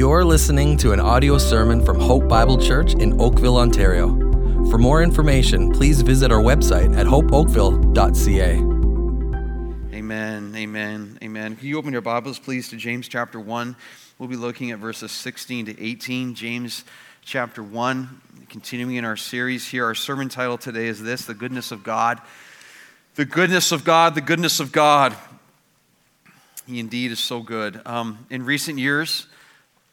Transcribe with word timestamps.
You're 0.00 0.24
listening 0.24 0.78
to 0.78 0.92
an 0.92 0.98
audio 0.98 1.36
sermon 1.36 1.84
from 1.84 2.00
Hope 2.00 2.26
Bible 2.26 2.56
Church 2.56 2.94
in 2.94 3.20
Oakville, 3.20 3.58
Ontario. 3.58 4.08
For 4.70 4.78
more 4.78 5.02
information, 5.02 5.70
please 5.72 6.00
visit 6.00 6.32
our 6.32 6.40
website 6.40 6.96
at 6.96 7.04
hopeoakville.ca. 7.04 9.94
Amen, 9.94 10.54
amen, 10.56 11.18
amen. 11.22 11.54
Can 11.54 11.68
you 11.68 11.76
open 11.76 11.92
your 11.92 12.00
Bibles, 12.00 12.38
please, 12.38 12.70
to 12.70 12.76
James 12.76 13.08
chapter 13.08 13.38
1? 13.38 13.76
We'll 14.18 14.30
be 14.30 14.36
looking 14.36 14.70
at 14.70 14.78
verses 14.78 15.12
16 15.12 15.66
to 15.66 15.78
18. 15.78 16.34
James 16.34 16.86
chapter 17.22 17.62
1, 17.62 18.22
continuing 18.48 18.96
in 18.96 19.04
our 19.04 19.18
series 19.18 19.68
here. 19.68 19.84
Our 19.84 19.94
sermon 19.94 20.30
title 20.30 20.56
today 20.56 20.86
is 20.86 21.02
this 21.02 21.26
The 21.26 21.34
Goodness 21.34 21.72
of 21.72 21.84
God. 21.84 22.22
The 23.16 23.26
goodness 23.26 23.70
of 23.70 23.84
God, 23.84 24.14
the 24.14 24.22
goodness 24.22 24.60
of 24.60 24.72
God. 24.72 25.14
He 26.66 26.80
indeed 26.80 27.10
is 27.10 27.20
so 27.20 27.42
good. 27.42 27.82
Um, 27.84 28.26
in 28.30 28.46
recent 28.46 28.78
years, 28.78 29.26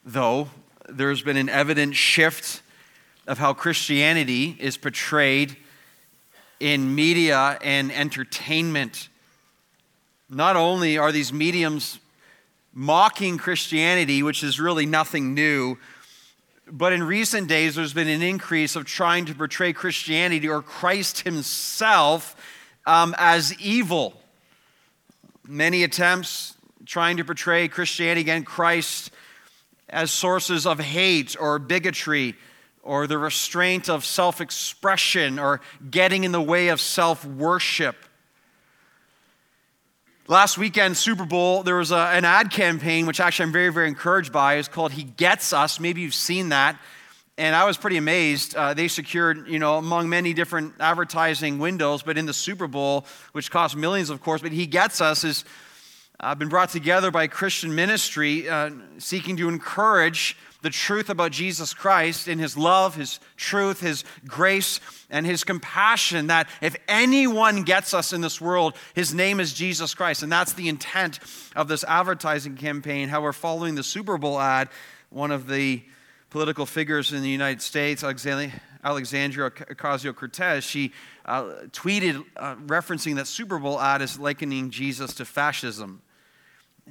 though, 0.07 0.49
there's 0.87 1.21
been 1.21 1.37
an 1.37 1.49
evident 1.49 1.95
shift 1.95 2.61
of 3.27 3.37
how 3.37 3.53
Christianity 3.53 4.55
is 4.57 4.77
portrayed 4.77 5.57
in 6.59 6.95
media 6.95 7.59
and 7.61 7.91
entertainment. 7.91 9.09
Not 10.29 10.55
only 10.55 10.97
are 10.97 11.11
these 11.11 11.33
mediums 11.33 11.99
mocking 12.73 13.37
Christianity, 13.37 14.23
which 14.23 14.43
is 14.43 14.59
really 14.59 14.85
nothing 14.85 15.33
new, 15.33 15.77
but 16.71 16.93
in 16.93 17.03
recent 17.03 17.49
days 17.49 17.75
there's 17.75 17.93
been 17.93 18.07
an 18.07 18.21
increase 18.21 18.75
of 18.77 18.85
trying 18.85 19.25
to 19.25 19.35
portray 19.35 19.73
Christianity 19.73 20.47
or 20.47 20.61
Christ 20.61 21.21
himself 21.21 22.35
um, 22.85 23.13
as 23.17 23.53
evil. 23.59 24.21
Many 25.45 25.83
attempts 25.83 26.55
trying 26.85 27.17
to 27.17 27.25
portray 27.25 27.67
Christianity 27.67 28.21
again, 28.21 28.43
Christ 28.43 29.11
as 29.89 30.11
sources 30.11 30.65
of 30.65 30.79
hate 30.79 31.35
or 31.39 31.59
bigotry 31.59 32.35
or 32.83 33.05
the 33.05 33.17
restraint 33.17 33.89
of 33.89 34.05
self 34.05 34.41
expression 34.41 35.39
or 35.39 35.61
getting 35.89 36.23
in 36.23 36.31
the 36.31 36.41
way 36.41 36.69
of 36.69 36.81
self 36.81 37.25
worship. 37.25 37.95
Last 40.29 40.57
weekend, 40.57 40.97
Super 40.97 41.25
Bowl, 41.25 41.63
there 41.63 41.77
was 41.77 41.91
a, 41.91 41.95
an 41.97 42.25
ad 42.25 42.51
campaign, 42.51 43.05
which 43.05 43.21
actually 43.21 43.45
I'm 43.45 43.53
very, 43.53 43.71
very 43.71 43.87
encouraged 43.87 44.33
by. 44.33 44.55
It's 44.55 44.67
called 44.67 44.91
He 44.91 45.03
Gets 45.03 45.53
Us. 45.53 45.79
Maybe 45.79 46.01
you've 46.01 46.13
seen 46.13 46.49
that. 46.49 46.77
And 47.37 47.55
I 47.55 47.65
was 47.65 47.77
pretty 47.77 47.95
amazed. 47.97 48.55
Uh, 48.55 48.73
they 48.73 48.89
secured, 48.89 49.47
you 49.47 49.59
know, 49.59 49.77
among 49.77 50.09
many 50.09 50.33
different 50.33 50.73
advertising 50.81 51.59
windows, 51.59 52.01
but 52.03 52.17
in 52.17 52.25
the 52.25 52.33
Super 52.33 52.67
Bowl, 52.67 53.05
which 53.31 53.51
cost 53.51 53.77
millions, 53.77 54.09
of 54.09 54.21
course, 54.21 54.41
but 54.41 54.51
He 54.51 54.65
Gets 54.65 54.99
Us 54.99 55.23
is 55.23 55.45
uh, 56.19 56.33
been 56.35 56.49
brought 56.49 56.69
together 56.69 57.11
by 57.11 57.27
Christian 57.27 57.75
ministry 57.75 58.49
uh, 58.49 58.71
seeking 58.97 59.37
to 59.37 59.49
encourage 59.49 60.35
the 60.63 60.69
truth 60.71 61.09
about 61.09 61.31
Jesus 61.31 61.73
Christ 61.73 62.27
in 62.27 62.39
his 62.39 62.57
love, 62.57 62.95
his 62.95 63.19
truth, 63.35 63.79
his 63.79 64.03
grace, 64.25 64.79
and 65.09 65.25
his 65.25 65.43
compassion. 65.43 66.27
That 66.27 66.49
if 66.61 66.75
anyone 66.87 67.63
gets 67.63 67.93
us 67.93 68.11
in 68.11 68.21
this 68.21 68.41
world, 68.41 68.75
his 68.95 69.13
name 69.13 69.39
is 69.39 69.53
Jesus 69.53 69.93
Christ. 69.93 70.23
And 70.23 70.31
that's 70.31 70.53
the 70.53 70.67
intent 70.67 71.19
of 71.55 71.67
this 71.67 71.83
advertising 71.83 72.55
campaign, 72.55 73.09
how 73.09 73.21
we're 73.21 73.33
following 73.33 73.75
the 73.75 73.83
Super 73.83 74.17
Bowl 74.17 74.39
ad. 74.39 74.69
One 75.09 75.31
of 75.31 75.47
the 75.47 75.83
political 76.31 76.65
figures 76.65 77.13
in 77.13 77.21
the 77.21 77.29
United 77.29 77.61
States, 77.61 78.03
Alexandria 78.03 79.51
Ocasio 79.51 80.15
Cortez, 80.15 80.63
she 80.63 80.91
uh, 81.25 81.43
tweeted 81.71 82.25
uh, 82.35 82.55
referencing 82.55 83.15
that 83.15 83.27
Super 83.27 83.59
Bowl 83.59 83.79
ad 83.79 84.01
as 84.01 84.19
likening 84.19 84.71
Jesus 84.71 85.13
to 85.15 85.25
fascism. 85.25 86.01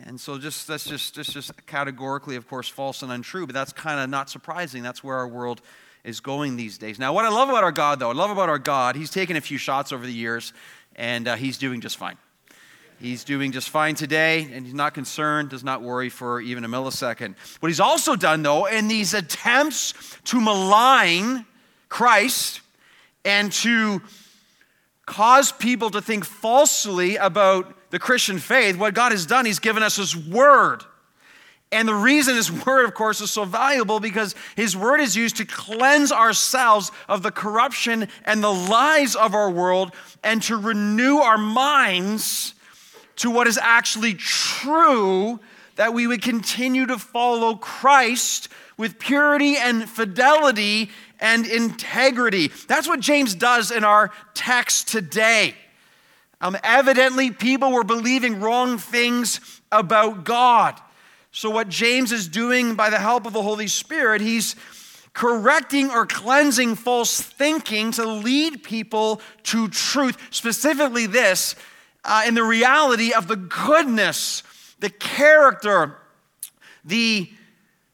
And 0.05 0.21
so 0.21 0.39
just 0.39 0.67
that's 0.69 0.85
just 0.85 1.15
just 1.15 1.33
just 1.33 1.67
categorically, 1.67 2.37
of 2.37 2.47
course, 2.49 2.69
false 2.69 3.03
and 3.03 3.11
untrue, 3.11 3.47
but 3.47 3.55
that's 3.55 3.73
kind 3.73 3.99
of 3.99 4.11
not 4.11 4.29
surprising. 4.29 4.83
That's 4.83 5.03
where 5.03 5.17
our 5.17 5.29
world 5.29 5.63
is 6.05 6.21
going 6.21 6.57
these 6.57 6.79
days. 6.79 6.99
Now, 6.99 7.13
what 7.13 7.25
I 7.25 7.31
love 7.31 7.49
about 7.49 7.65
our 7.65 7.73
God, 7.73 7.99
though, 7.99 8.11
I 8.11 8.15
love 8.15 8.31
about 8.31 8.49
our 8.49 8.59
God, 8.59 8.95
he's 8.95 9.11
taken 9.11 9.37
a 9.37 9.41
few 9.41 9.59
shots 9.59 9.93
over 9.93 10.07
the 10.07 10.13
years, 10.13 10.53
and 10.95 11.27
uh, 11.27 11.37
he's 11.37 11.59
doing 11.59 11.81
just 11.81 11.97
fine. 11.97 12.17
He's 13.01 13.25
doing 13.25 13.53
just 13.53 13.69
fine 13.69 13.95
today, 13.95 14.49
and 14.53 14.65
he's 14.65 14.75
not 14.75 14.95
concerned, 14.95 15.51
does 15.51 15.65
not 15.65 15.83
worry 15.83 16.09
for 16.09 16.41
even 16.41 16.65
a 16.65 16.69
millisecond. 16.69 17.35
What 17.61 17.69
he's 17.69 17.81
also 17.81 18.17
done, 18.17 18.43
though, 18.43 18.67
in 18.67 18.89
these 18.89 19.15
attempts 19.15 19.95
to 20.27 20.41
malign 20.41 21.45
Christ 21.89 22.61
and 23.25 23.53
to 23.53 24.01
cause 25.05 25.53
people 25.53 25.91
to 25.91 26.01
think 26.01 26.25
falsely 26.25 27.17
about 27.17 27.86
the 27.97 28.01
Christian 28.01 28.39
faith, 28.39 28.77
what 28.77 28.93
God 28.93 29.13
has 29.13 29.25
done, 29.25 29.47
He's 29.47 29.59
given 29.59 29.83
us 29.83 29.97
His 29.97 30.15
Word. 30.15 30.85
And 31.73 31.89
the 31.89 31.95
reason 31.95 32.37
His 32.37 32.53
Word, 32.67 32.85
of 32.85 32.93
course, 32.93 33.23
is 33.23 33.31
so 33.31 33.47
valuable 33.47 34.01
because 34.01 34.35
His 34.55 34.77
Word 34.77 35.01
is 35.01 35.17
used 35.17 35.39
to 35.39 35.47
cleanse 35.47 36.13
ourselves 36.13 36.93
of 37.09 37.23
the 37.23 37.31
corruption 37.31 38.09
and 38.27 38.45
the 38.45 38.53
lies 38.53 39.17
of 39.17 39.35
our 39.35 39.51
world 39.51 39.93
and 40.23 40.43
to 40.43 40.59
renew 40.59 41.17
our 41.17 41.39
minds 41.39 42.55
to 43.17 43.31
what 43.31 43.47
is 43.47 43.57
actually 43.57 44.13
true, 44.13 45.41
that 45.77 45.95
we 45.95 46.07
would 46.07 46.21
continue 46.21 46.85
to 46.85 46.99
follow 46.99 47.55
Christ 47.55 48.51
with 48.77 48.99
purity 48.99 49.57
and 49.57 49.89
fidelity 49.89 50.91
and 51.19 51.47
integrity. 51.47 52.49
That's 52.69 52.87
what 52.87 53.01
James 53.01 53.35
does 53.35 53.71
in 53.71 53.85
our 53.85 54.11
text 54.35 54.89
today. 54.89 55.55
Um, 56.41 56.57
evidently, 56.63 57.31
people 57.31 57.73
were 57.73 57.85
believing 57.85 58.41
wrong 58.41 58.79
things 58.79 59.61
about 59.73 60.25
God. 60.25 60.81
So, 61.31 61.51
what 61.51 61.69
James 61.69 62.13
is 62.13 62.29
doing 62.29 62.75
by 62.75 62.91
the 62.91 62.99
help 62.99 63.27
of 63.27 63.33
the 63.33 63.43
Holy 63.43 63.69
Spirit, 63.69 64.21
he's 64.21 64.55
correcting 65.13 65.91
or 65.91 66.05
cleansing 66.05 66.75
false 66.75 67.21
thinking 67.21 67.91
to 67.93 68.05
lead 68.05 68.63
people 68.63 69.21
to 69.45 69.69
truth. 69.69 70.19
Specifically, 70.31 71.07
this 71.07 71.57
uh, 72.05 72.25
in 72.27 72.35
the 72.35 72.43
reality 72.43 73.13
of 73.13 73.27
the 73.27 73.37
goodness, 73.37 74.43
the 74.79 74.91
character, 74.91 75.97
the 76.85 77.31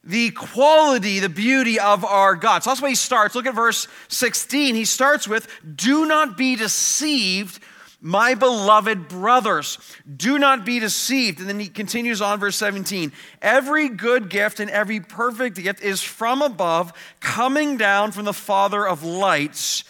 the 0.05 0.31
quality, 0.31 1.19
the 1.19 1.29
beauty 1.29 1.79
of 1.79 2.03
our 2.03 2.35
God. 2.35 2.61
So 2.61 2.69
that's 2.69 2.81
why 2.81 2.89
he 2.89 2.95
starts. 2.95 3.35
Look 3.35 3.45
at 3.45 3.55
verse 3.55 3.87
16. 4.09 4.75
He 4.75 4.83
starts 4.83 5.29
with, 5.29 5.47
Do 5.77 6.05
not 6.05 6.37
be 6.37 6.57
deceived 6.57 7.63
my 8.05 8.35
beloved 8.35 9.07
brothers, 9.07 9.77
do 10.17 10.37
not 10.37 10.65
be 10.65 10.77
deceived. 10.77 11.39
And 11.39 11.47
then 11.47 11.57
he 11.57 11.69
continues 11.69 12.21
on, 12.21 12.37
verse 12.37 12.57
17. 12.57 13.13
Every 13.41 13.87
good 13.87 14.29
gift 14.29 14.59
and 14.59 14.69
every 14.69 14.99
perfect 14.99 15.55
gift 15.55 15.81
is 15.81 16.03
from 16.03 16.41
above, 16.41 16.91
coming 17.21 17.77
down 17.77 18.11
from 18.11 18.25
the 18.25 18.33
Father 18.33 18.85
of 18.85 19.03
lights, 19.03 19.85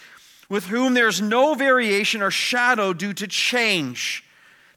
with 0.48 0.66
whom 0.66 0.94
there's 0.94 1.20
no 1.20 1.54
variation 1.54 2.22
or 2.22 2.30
shadow 2.30 2.92
due 2.92 3.12
to 3.14 3.26
change. 3.26 4.22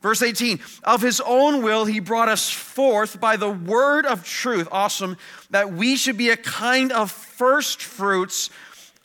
Verse 0.02 0.24
18, 0.24 0.60
of 0.84 1.04
his 1.04 1.22
own 1.22 1.62
will, 1.62 1.86
he 1.86 2.00
brought 2.00 2.30
us 2.30 2.50
forth 2.50 3.20
by 3.20 3.36
the 3.36 3.52
word 3.52 4.08
of 4.08 4.24
truth. 4.24 4.68
Awesome. 4.72 5.16
That 5.52 5.72
we 5.74 5.96
should 5.96 6.18
be 6.18 6.30
a 6.30 6.38
kind 6.38 6.92
of 6.92 7.12
first 7.12 7.84
fruits 7.84 8.50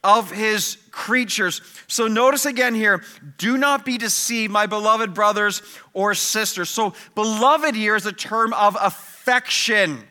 of 0.04 0.30
his 0.30 0.78
creatures. 0.90 1.60
So 1.86 2.06
notice 2.08 2.46
again 2.46 2.74
here 2.74 3.02
do 3.38 3.56
not 3.56 3.84
be 3.84 3.98
deceived, 3.98 4.52
my 4.52 4.66
beloved 4.66 5.14
brothers 5.14 5.62
or 5.92 6.14
sisters. 6.14 6.70
So, 6.70 6.94
beloved 7.14 7.74
here 7.74 7.96
is 7.96 8.06
a 8.06 8.12
term 8.12 8.52
of 8.52 8.76
affection. 8.80 10.04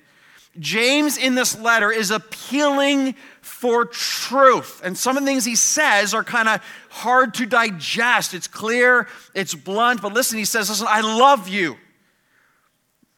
James 0.59 1.17
in 1.17 1.35
this 1.35 1.57
letter 1.57 1.91
is 1.91 2.11
appealing 2.11 3.15
for 3.41 3.85
truth. 3.85 4.81
And 4.83 4.97
some 4.97 5.15
of 5.15 5.23
the 5.23 5.27
things 5.27 5.45
he 5.45 5.55
says 5.55 6.13
are 6.13 6.25
kind 6.25 6.49
of 6.49 6.61
hard 6.89 7.33
to 7.35 7.45
digest. 7.45 8.33
It's 8.33 8.47
clear, 8.47 9.07
it's 9.33 9.55
blunt, 9.55 10.01
but 10.01 10.13
listen, 10.13 10.37
he 10.37 10.45
says, 10.45 10.69
Listen, 10.69 10.87
I 10.89 11.01
love 11.01 11.47
you. 11.47 11.77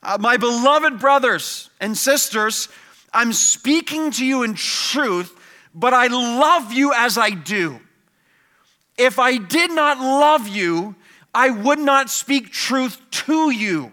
Uh, 0.04 0.18
my 0.20 0.38
beloved 0.38 1.00
brothers 1.00 1.70
and 1.80 1.98
sisters, 1.98 2.70
I'm 3.14 3.34
speaking 3.34 4.12
to 4.12 4.26
you 4.26 4.44
in 4.44 4.54
truth 4.54 5.40
but 5.74 5.94
I 5.94 6.08
love 6.08 6.72
you 6.72 6.94
as 6.94 7.18
I 7.18 7.32
do. 7.32 7.80
If 8.98 9.20
I 9.20 9.38
did 9.38 9.72
not 9.72 10.00
love 10.00 10.48
you, 10.48 10.96
I 11.34 11.50
would 11.50 11.80
not 11.80 12.10
speak 12.10 12.52
truth 12.52 13.02
to 13.12 13.50
you. 13.50 13.92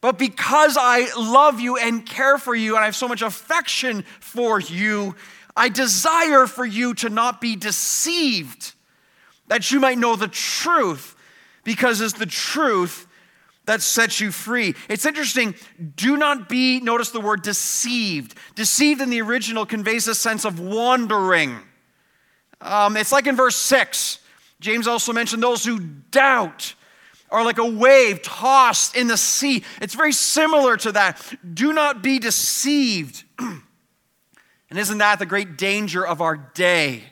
But 0.00 0.18
because 0.18 0.76
I 0.78 1.08
love 1.16 1.60
you 1.60 1.76
and 1.76 2.04
care 2.04 2.38
for 2.38 2.54
you, 2.54 2.74
and 2.74 2.82
I 2.82 2.86
have 2.86 2.96
so 2.96 3.08
much 3.08 3.22
affection 3.22 4.02
for 4.20 4.60
you, 4.60 5.14
I 5.56 5.68
desire 5.68 6.46
for 6.46 6.64
you 6.64 6.94
to 6.94 7.08
not 7.08 7.40
be 7.40 7.56
deceived, 7.56 8.72
that 9.48 9.70
you 9.70 9.80
might 9.80 9.98
know 9.98 10.16
the 10.16 10.28
truth, 10.28 11.16
because 11.64 12.00
it's 12.00 12.14
the 12.14 12.26
truth 12.26 13.06
that 13.66 13.82
sets 13.82 14.20
you 14.20 14.30
free. 14.30 14.74
It's 14.88 15.06
interesting. 15.06 15.54
Do 15.96 16.16
not 16.16 16.48
be, 16.48 16.80
notice 16.80 17.10
the 17.10 17.20
word 17.20 17.42
deceived. 17.42 18.34
Deceived 18.54 19.00
in 19.00 19.10
the 19.10 19.22
original 19.22 19.64
conveys 19.64 20.06
a 20.06 20.14
sense 20.14 20.44
of 20.44 20.60
wandering. 20.60 21.58
Um, 22.60 22.96
it's 22.96 23.12
like 23.12 23.26
in 23.26 23.36
verse 23.36 23.56
6. 23.56 24.18
James 24.60 24.86
also 24.86 25.12
mentioned 25.12 25.42
those 25.42 25.64
who 25.64 25.78
doubt 25.78 26.74
are 27.30 27.44
like 27.44 27.58
a 27.58 27.68
wave 27.68 28.22
tossed 28.22 28.96
in 28.96 29.08
the 29.08 29.16
sea. 29.16 29.64
It's 29.80 29.94
very 29.94 30.12
similar 30.12 30.76
to 30.78 30.92
that. 30.92 31.20
Do 31.54 31.72
not 31.72 32.02
be 32.02 32.18
deceived. 32.18 33.24
and 33.38 34.78
isn't 34.78 34.98
that 34.98 35.18
the 35.18 35.26
great 35.26 35.56
danger 35.56 36.06
of 36.06 36.20
our 36.20 36.36
day? 36.36 37.02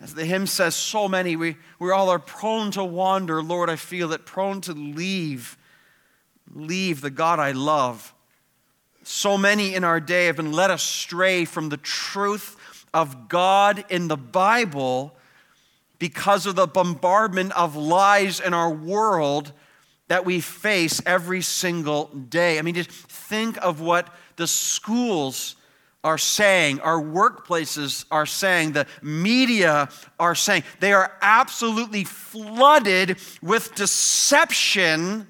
As 0.00 0.14
the 0.14 0.24
hymn 0.24 0.46
says, 0.46 0.74
so 0.74 1.08
many, 1.08 1.36
we, 1.36 1.56
we 1.78 1.90
all 1.90 2.08
are 2.08 2.18
prone 2.18 2.70
to 2.72 2.84
wander. 2.84 3.42
Lord, 3.42 3.68
I 3.68 3.76
feel 3.76 4.12
it, 4.12 4.24
prone 4.24 4.62
to 4.62 4.72
leave, 4.72 5.58
leave 6.54 7.02
the 7.02 7.10
God 7.10 7.38
I 7.38 7.52
love. 7.52 8.14
So 9.02 9.36
many 9.36 9.74
in 9.74 9.84
our 9.84 10.00
day 10.00 10.26
have 10.26 10.36
been 10.36 10.52
led 10.52 10.70
astray 10.70 11.44
from 11.44 11.68
the 11.68 11.76
truth 11.76 12.56
of 12.94 13.28
God 13.28 13.84
in 13.90 14.08
the 14.08 14.16
Bible 14.16 15.14
because 15.98 16.46
of 16.46 16.56
the 16.56 16.66
bombardment 16.66 17.52
of 17.52 17.76
lies 17.76 18.40
in 18.40 18.54
our 18.54 18.70
world 18.70 19.52
that 20.08 20.24
we 20.24 20.40
face 20.40 21.00
every 21.04 21.42
single 21.42 22.06
day. 22.06 22.58
I 22.58 22.62
mean, 22.62 22.74
just 22.74 22.90
think 22.90 23.58
of 23.62 23.80
what 23.80 24.12
the 24.36 24.46
schools 24.46 25.56
are 26.02 26.18
saying, 26.18 26.80
our 26.80 27.00
workplaces 27.00 28.04
are 28.10 28.26
saying, 28.26 28.72
the 28.72 28.86
media 29.02 29.88
are 30.18 30.34
saying. 30.34 30.62
They 30.80 30.92
are 30.92 31.12
absolutely 31.20 32.04
flooded 32.04 33.18
with 33.42 33.74
deception 33.74 35.26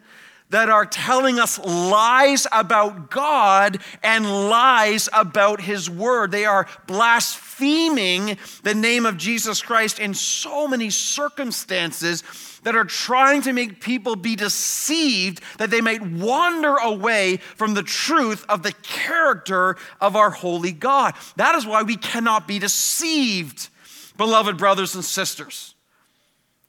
that 0.50 0.68
are 0.68 0.84
telling 0.84 1.38
us 1.38 1.58
lies 1.58 2.46
about 2.52 3.10
God 3.10 3.78
and 4.02 4.48
lies 4.48 5.08
about 5.12 5.60
His 5.60 5.88
Word. 5.88 6.30
They 6.30 6.44
are 6.44 6.66
blaspheming 6.86 8.36
the 8.62 8.74
name 8.74 9.06
of 9.06 9.16
Jesus 9.16 9.62
Christ 9.62 9.98
in 9.98 10.14
so 10.14 10.68
many 10.68 10.90
circumstances 10.90 12.22
that 12.62 12.76
are 12.76 12.84
trying 12.84 13.42
to 13.42 13.52
make 13.52 13.80
people 13.80 14.16
be 14.16 14.36
deceived 14.36 15.40
that 15.58 15.70
they 15.70 15.80
might 15.80 16.02
wander 16.02 16.76
away 16.76 17.38
from 17.38 17.74
the 17.74 17.82
truth 17.82 18.44
of 18.48 18.62
the 18.62 18.72
character 18.82 19.76
of 20.00 20.14
our 20.14 20.30
holy 20.30 20.72
God. 20.72 21.14
That 21.36 21.54
is 21.54 21.64
why 21.64 21.82
we 21.82 21.96
cannot 21.96 22.46
be 22.46 22.58
deceived, 22.58 23.68
beloved 24.16 24.58
brothers 24.58 24.94
and 24.94 25.04
sisters. 25.04 25.74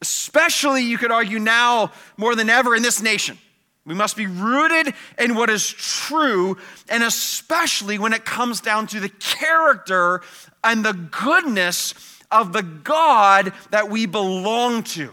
Especially, 0.02 0.84
you 0.84 0.98
could 0.98 1.12
argue 1.12 1.40
now 1.40 1.92
more 2.18 2.36
than 2.36 2.50
ever 2.50 2.76
in 2.76 2.84
this 2.84 3.02
nation. 3.02 3.38
We 3.86 3.96
must 3.96 4.16
be 4.16 4.28
rooted 4.28 4.94
in 5.18 5.36
what 5.36 5.50
is 5.50 5.68
true, 5.68 6.58
and 6.88 7.04
especially 7.04 7.98
when 7.98 8.14
it 8.14 8.26
comes 8.26 8.62
down 8.62 8.88
to 8.88 9.00
the 9.00 9.10
character 9.10 10.22
and 10.64 10.86
the 10.86 10.94
goodness 10.94 11.94
of 12.30 12.54
the 12.54 12.62
God 12.62 13.54
that 13.72 13.90
we 13.90 14.06
belong 14.06 14.84
to. 14.84 15.12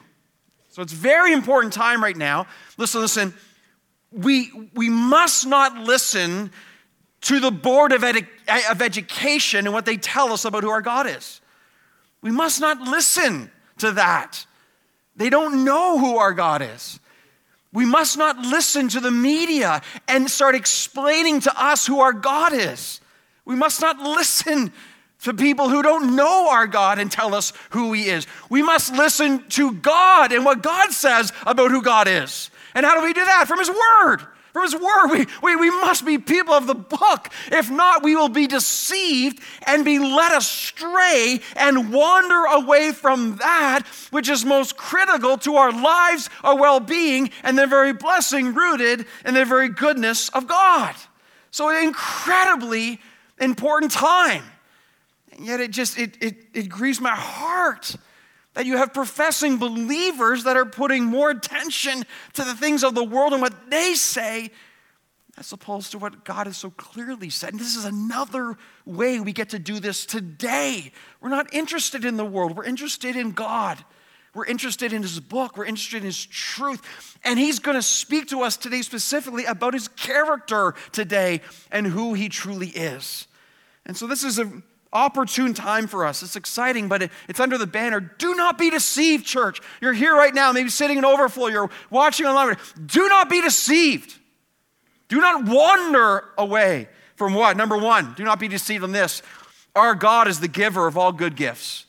So 0.68 0.82
it's 0.82 0.92
very 0.92 1.32
important 1.32 1.72
time 1.72 2.02
right 2.02 2.16
now. 2.16 2.46
Listen, 2.76 3.00
listen. 3.00 3.34
We, 4.12 4.50
we 4.74 4.88
must 4.88 5.46
not 5.46 5.76
listen 5.76 6.50
to 7.22 7.40
the 7.40 7.50
board 7.50 7.92
of, 7.92 8.02
edu- 8.02 8.26
of 8.70 8.80
education 8.80 9.66
and 9.66 9.74
what 9.74 9.86
they 9.86 9.96
tell 9.96 10.32
us 10.32 10.44
about 10.44 10.62
who 10.62 10.70
our 10.70 10.82
God 10.82 11.06
is. 11.06 11.40
We 12.22 12.30
must 12.30 12.60
not 12.60 12.80
listen 12.80 13.50
to 13.78 13.92
that. 13.92 14.46
They 15.16 15.30
don't 15.30 15.64
know 15.64 15.98
who 15.98 16.18
our 16.18 16.32
God 16.32 16.62
is. 16.62 17.00
We 17.72 17.84
must 17.84 18.16
not 18.16 18.38
listen 18.38 18.88
to 18.88 19.00
the 19.00 19.10
media 19.10 19.82
and 20.06 20.30
start 20.30 20.54
explaining 20.54 21.40
to 21.40 21.62
us 21.62 21.86
who 21.86 22.00
our 22.00 22.12
God 22.12 22.52
is. 22.52 23.00
We 23.44 23.56
must 23.56 23.80
not 23.80 23.98
listen 23.98 24.72
to 25.22 25.34
people 25.34 25.68
who 25.68 25.82
don't 25.82 26.16
know 26.16 26.48
our 26.48 26.66
God 26.66 26.98
and 26.98 27.10
tell 27.10 27.34
us 27.34 27.52
who 27.70 27.92
He 27.92 28.08
is. 28.08 28.26
We 28.48 28.62
must 28.62 28.92
listen 28.92 29.46
to 29.50 29.72
God 29.72 30.32
and 30.32 30.44
what 30.44 30.62
God 30.62 30.92
says 30.92 31.32
about 31.46 31.70
who 31.70 31.82
God 31.82 32.08
is. 32.08 32.50
And 32.74 32.86
how 32.86 32.94
do 32.94 33.04
we 33.04 33.12
do 33.12 33.24
that? 33.24 33.46
From 33.48 33.58
His 33.58 33.70
Word. 33.70 34.26
From 34.52 34.62
His 34.62 34.74
Word. 34.74 35.08
We, 35.10 35.26
we, 35.42 35.56
we 35.56 35.70
must 35.70 36.04
be 36.04 36.18
people 36.18 36.54
of 36.54 36.66
the 36.66 36.74
book. 36.74 37.28
If 37.52 37.70
not, 37.70 38.02
we 38.02 38.16
will 38.16 38.28
be 38.28 38.46
deceived 38.46 39.40
and 39.66 39.84
be 39.84 39.98
led 39.98 40.36
astray 40.36 41.40
and 41.56 41.92
wander 41.92 42.44
away 42.44 42.92
from 42.92 43.36
that 43.36 43.82
which 44.10 44.28
is 44.28 44.44
most 44.44 44.76
critical 44.76 45.38
to 45.38 45.56
our 45.56 45.72
lives, 45.72 46.30
our 46.42 46.56
well 46.56 46.80
being, 46.80 47.30
and 47.42 47.58
the 47.58 47.66
very 47.66 47.92
blessing 47.92 48.54
rooted 48.54 49.06
in 49.24 49.34
the 49.34 49.44
very 49.44 49.68
goodness 49.68 50.28
of 50.30 50.46
God. 50.46 50.94
So, 51.50 51.68
an 51.70 51.82
incredibly 51.86 53.00
important 53.40 53.92
time. 53.92 54.44
And 55.32 55.46
yet 55.46 55.60
it 55.60 55.70
just, 55.70 55.98
it, 55.98 56.16
it, 56.20 56.36
it 56.52 56.68
grieves 56.68 57.00
my 57.00 57.14
heart 57.14 57.96
that 58.54 58.66
you 58.66 58.76
have 58.76 58.92
professing 58.92 59.58
believers 59.58 60.44
that 60.44 60.56
are 60.56 60.66
putting 60.66 61.04
more 61.04 61.30
attention 61.30 62.04
to 62.32 62.44
the 62.44 62.54
things 62.54 62.82
of 62.82 62.94
the 62.94 63.04
world 63.04 63.32
and 63.32 63.42
what 63.42 63.70
they 63.70 63.94
say 63.94 64.50
as 65.38 65.52
opposed 65.52 65.92
to 65.92 65.98
what 65.98 66.24
God 66.24 66.46
has 66.46 66.56
so 66.56 66.70
clearly 66.70 67.30
said. 67.30 67.50
And 67.50 67.60
this 67.60 67.76
is 67.76 67.84
another 67.84 68.56
way 68.84 69.20
we 69.20 69.32
get 69.32 69.50
to 69.50 69.58
do 69.58 69.78
this 69.78 70.04
today. 70.04 70.90
We're 71.20 71.28
not 71.28 71.54
interested 71.54 72.04
in 72.04 72.16
the 72.16 72.24
world, 72.24 72.56
we're 72.56 72.64
interested 72.64 73.16
in 73.16 73.32
God. 73.32 73.84
We're 74.34 74.44
interested 74.44 74.92
in 74.92 75.02
his 75.02 75.18
book. 75.18 75.56
We're 75.56 75.64
interested 75.64 75.96
in 75.96 76.04
his 76.04 76.24
truth. 76.24 77.18
And 77.24 77.38
he's 77.38 77.58
going 77.58 77.76
to 77.76 77.82
speak 77.82 78.28
to 78.28 78.42
us 78.42 78.56
today 78.56 78.82
specifically 78.82 79.46
about 79.46 79.74
his 79.74 79.88
character 79.88 80.74
today 80.92 81.40
and 81.72 81.86
who 81.86 82.14
he 82.14 82.28
truly 82.28 82.68
is. 82.68 83.26
And 83.86 83.96
so, 83.96 84.06
this 84.06 84.22
is 84.22 84.38
a 84.38 84.62
opportune 84.92 85.54
time 85.54 85.86
for 85.86 86.04
us. 86.04 86.22
It's 86.22 86.36
exciting, 86.36 86.88
but 86.88 87.10
it's 87.28 87.40
under 87.40 87.58
the 87.58 87.66
banner. 87.66 88.00
Do 88.00 88.34
not 88.34 88.58
be 88.58 88.70
deceived, 88.70 89.24
church. 89.26 89.60
You're 89.80 89.92
here 89.92 90.14
right 90.14 90.34
now, 90.34 90.52
maybe 90.52 90.70
sitting 90.70 90.98
in 90.98 91.04
overflow, 91.04 91.46
you're 91.46 91.70
watching 91.90 92.26
online. 92.26 92.56
Do 92.84 93.08
not 93.08 93.30
be 93.30 93.40
deceived. 93.40 94.14
Do 95.08 95.20
not 95.20 95.46
wander 95.46 96.24
away 96.36 96.88
from 97.16 97.34
what? 97.34 97.56
Number 97.56 97.76
one, 97.76 98.14
do 98.14 98.24
not 98.24 98.38
be 98.38 98.48
deceived 98.48 98.84
in 98.84 98.92
this. 98.92 99.22
Our 99.74 99.94
God 99.94 100.28
is 100.28 100.40
the 100.40 100.48
giver 100.48 100.86
of 100.86 100.98
all 100.98 101.12
good 101.12 101.36
gifts. 101.36 101.86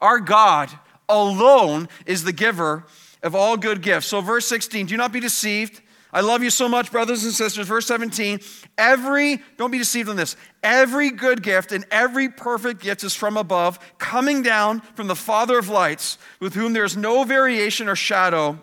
Our 0.00 0.18
God 0.20 0.70
alone 1.08 1.88
is 2.06 2.24
the 2.24 2.32
giver 2.32 2.84
of 3.22 3.34
all 3.34 3.56
good 3.56 3.82
gifts. 3.82 4.06
So, 4.06 4.20
verse 4.20 4.46
16, 4.46 4.86
do 4.86 4.96
not 4.96 5.12
be 5.12 5.20
deceived. 5.20 5.81
I 6.12 6.20
love 6.20 6.42
you 6.42 6.50
so 6.50 6.68
much, 6.68 6.92
brothers 6.92 7.24
and 7.24 7.32
sisters. 7.32 7.66
Verse 7.66 7.86
17, 7.86 8.40
every, 8.76 9.40
don't 9.56 9.70
be 9.70 9.78
deceived 9.78 10.10
in 10.10 10.16
this, 10.16 10.36
every 10.62 11.10
good 11.10 11.42
gift 11.42 11.72
and 11.72 11.86
every 11.90 12.28
perfect 12.28 12.82
gift 12.82 13.02
is 13.02 13.14
from 13.14 13.38
above, 13.38 13.78
coming 13.96 14.42
down 14.42 14.80
from 14.80 15.06
the 15.06 15.16
Father 15.16 15.58
of 15.58 15.70
lights, 15.70 16.18
with 16.38 16.54
whom 16.54 16.74
there 16.74 16.84
is 16.84 16.96
no 16.96 17.24
variation 17.24 17.88
or 17.88 17.96
shadow 17.96 18.58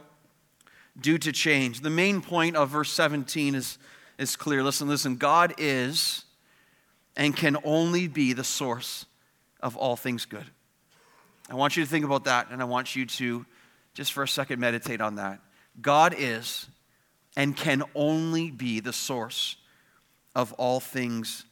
due 1.00 1.18
to 1.18 1.32
change. 1.32 1.82
The 1.82 1.90
main 1.90 2.22
point 2.22 2.56
of 2.56 2.70
verse 2.70 2.92
17 2.92 3.56
is, 3.56 3.80
is 4.20 4.36
clear. 4.36 4.62
Listen, 4.64 4.88
listen. 4.88 5.16
God 5.16 5.56
is 5.58 6.26
and 7.18 7.36
can 7.36 7.58
only 7.64 8.08
be 8.08 8.34
the 8.34 8.44
source 8.44 9.08
of 9.60 9.76
all 9.76 9.96
things 9.96 10.26
good. 10.26 10.46
I 11.50 11.56
want 11.56 11.76
you 11.76 11.84
to 11.84 11.90
think 11.90 12.06
about 12.06 12.26
that, 12.26 12.52
and 12.52 12.62
I 12.62 12.66
want 12.66 12.96
you 12.96 13.08
to 13.08 13.46
just 13.96 14.14
for 14.14 14.22
a 14.22 14.28
second 14.28 14.60
meditate 14.60 15.02
on 15.02 15.16
that. 15.16 15.40
God 15.82 16.14
is 16.16 16.68
and 17.40 17.56
can 17.56 17.82
only 17.96 18.52
be 18.52 18.82
the 18.82 18.92
source 18.92 19.56
of 20.36 20.52
all 20.54 20.82
things 20.82 21.46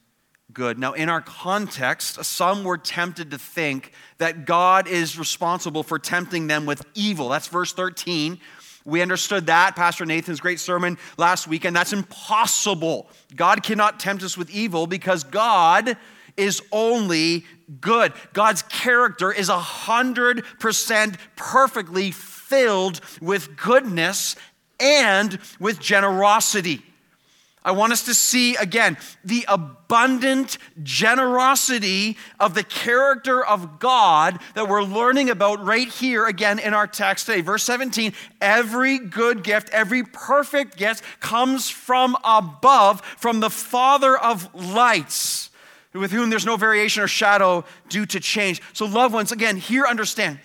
good. 0.51 0.77
Now, 0.77 0.91
in 0.91 1.07
our 1.07 1.21
context, 1.21 2.21
some 2.25 2.65
were 2.65 2.77
tempted 2.77 3.31
to 3.31 3.37
think 3.37 3.93
that 4.17 4.43
God 4.43 4.89
is 4.89 5.17
responsible 5.17 5.83
for 5.83 5.97
tempting 5.97 6.47
them 6.47 6.65
with 6.65 6.85
evil. 6.93 7.29
That's 7.29 7.47
verse 7.47 7.71
13. 7.71 8.37
We 8.83 9.01
understood 9.01 9.45
that, 9.45 9.77
Pastor 9.77 10.05
Nathan's 10.05 10.41
great 10.41 10.59
sermon 10.59 10.97
last 11.15 11.47
week, 11.47 11.63
and 11.63 11.73
that's 11.73 11.93
impossible. 11.93 13.09
God 13.33 13.63
cannot 13.63 13.97
tempt 13.97 14.23
us 14.23 14.37
with 14.37 14.49
evil 14.49 14.87
because 14.87 15.23
God 15.23 15.95
is 16.35 16.61
only 16.73 17.45
good. 17.79 18.11
God's 18.33 18.61
character 18.63 19.31
is 19.31 19.47
100% 19.47 21.15
perfectly 21.37 22.11
filled 22.11 22.99
with 23.21 23.55
goodness 23.55 24.35
and 24.79 25.39
with 25.59 25.79
generosity. 25.79 26.83
I 27.67 27.71
want 27.71 27.91
us 27.91 28.05
to 28.05 28.13
see 28.13 28.55
again 28.55 28.95
the 29.25 29.43
abundant 29.49 30.57
generosity 30.83 32.15
of 32.39 32.53
the 32.53 32.63
character 32.63 33.45
of 33.45 33.79
God 33.79 34.39
that 34.53 34.69
we're 34.69 34.83
learning 34.83 35.29
about 35.29 35.65
right 35.65 35.89
here 35.89 36.27
again 36.27 36.59
in 36.59 36.73
our 36.73 36.87
text 36.87 37.25
today. 37.25 37.41
Verse 37.41 37.63
17 37.63 38.13
every 38.39 38.99
good 38.99 39.43
gift, 39.43 39.69
every 39.71 40.03
perfect 40.03 40.77
gift 40.77 41.03
comes 41.19 41.69
from 41.69 42.15
above, 42.23 43.01
from 43.01 43.41
the 43.41 43.49
Father 43.49 44.17
of 44.17 44.47
lights, 44.55 45.49
with 45.91 46.13
whom 46.13 46.29
there's 46.29 46.45
no 46.45 46.55
variation 46.55 47.03
or 47.03 47.07
shadow 47.09 47.65
due 47.89 48.05
to 48.05 48.21
change. 48.21 48.61
So, 48.71 48.85
loved 48.85 49.13
ones, 49.13 49.33
again, 49.33 49.57
here 49.57 49.85
understand 49.85 50.39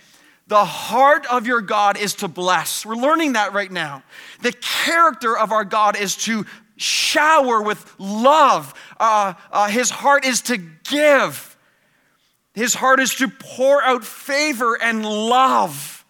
the 0.47 0.65
heart 0.65 1.25
of 1.27 1.47
your 1.47 1.61
God 1.61 1.97
is 1.97 2.15
to 2.15 2.27
bless. 2.27 2.85
We're 2.85 2.95
learning 2.95 3.33
that 3.33 3.53
right 3.53 3.71
now. 3.71 4.03
The 4.41 4.51
character 4.51 5.37
of 5.37 5.51
our 5.51 5.63
God 5.63 5.97
is 5.97 6.15
to 6.25 6.45
shower 6.75 7.61
with 7.61 7.93
love. 7.97 8.73
Uh, 8.99 9.33
uh, 9.51 9.67
his 9.69 9.89
heart 9.89 10.25
is 10.25 10.41
to 10.43 10.57
give. 10.57 11.57
His 12.53 12.73
heart 12.73 12.99
is 12.99 13.15
to 13.15 13.27
pour 13.27 13.81
out 13.81 14.03
favor 14.03 14.79
and 14.81 15.05
love. 15.05 16.05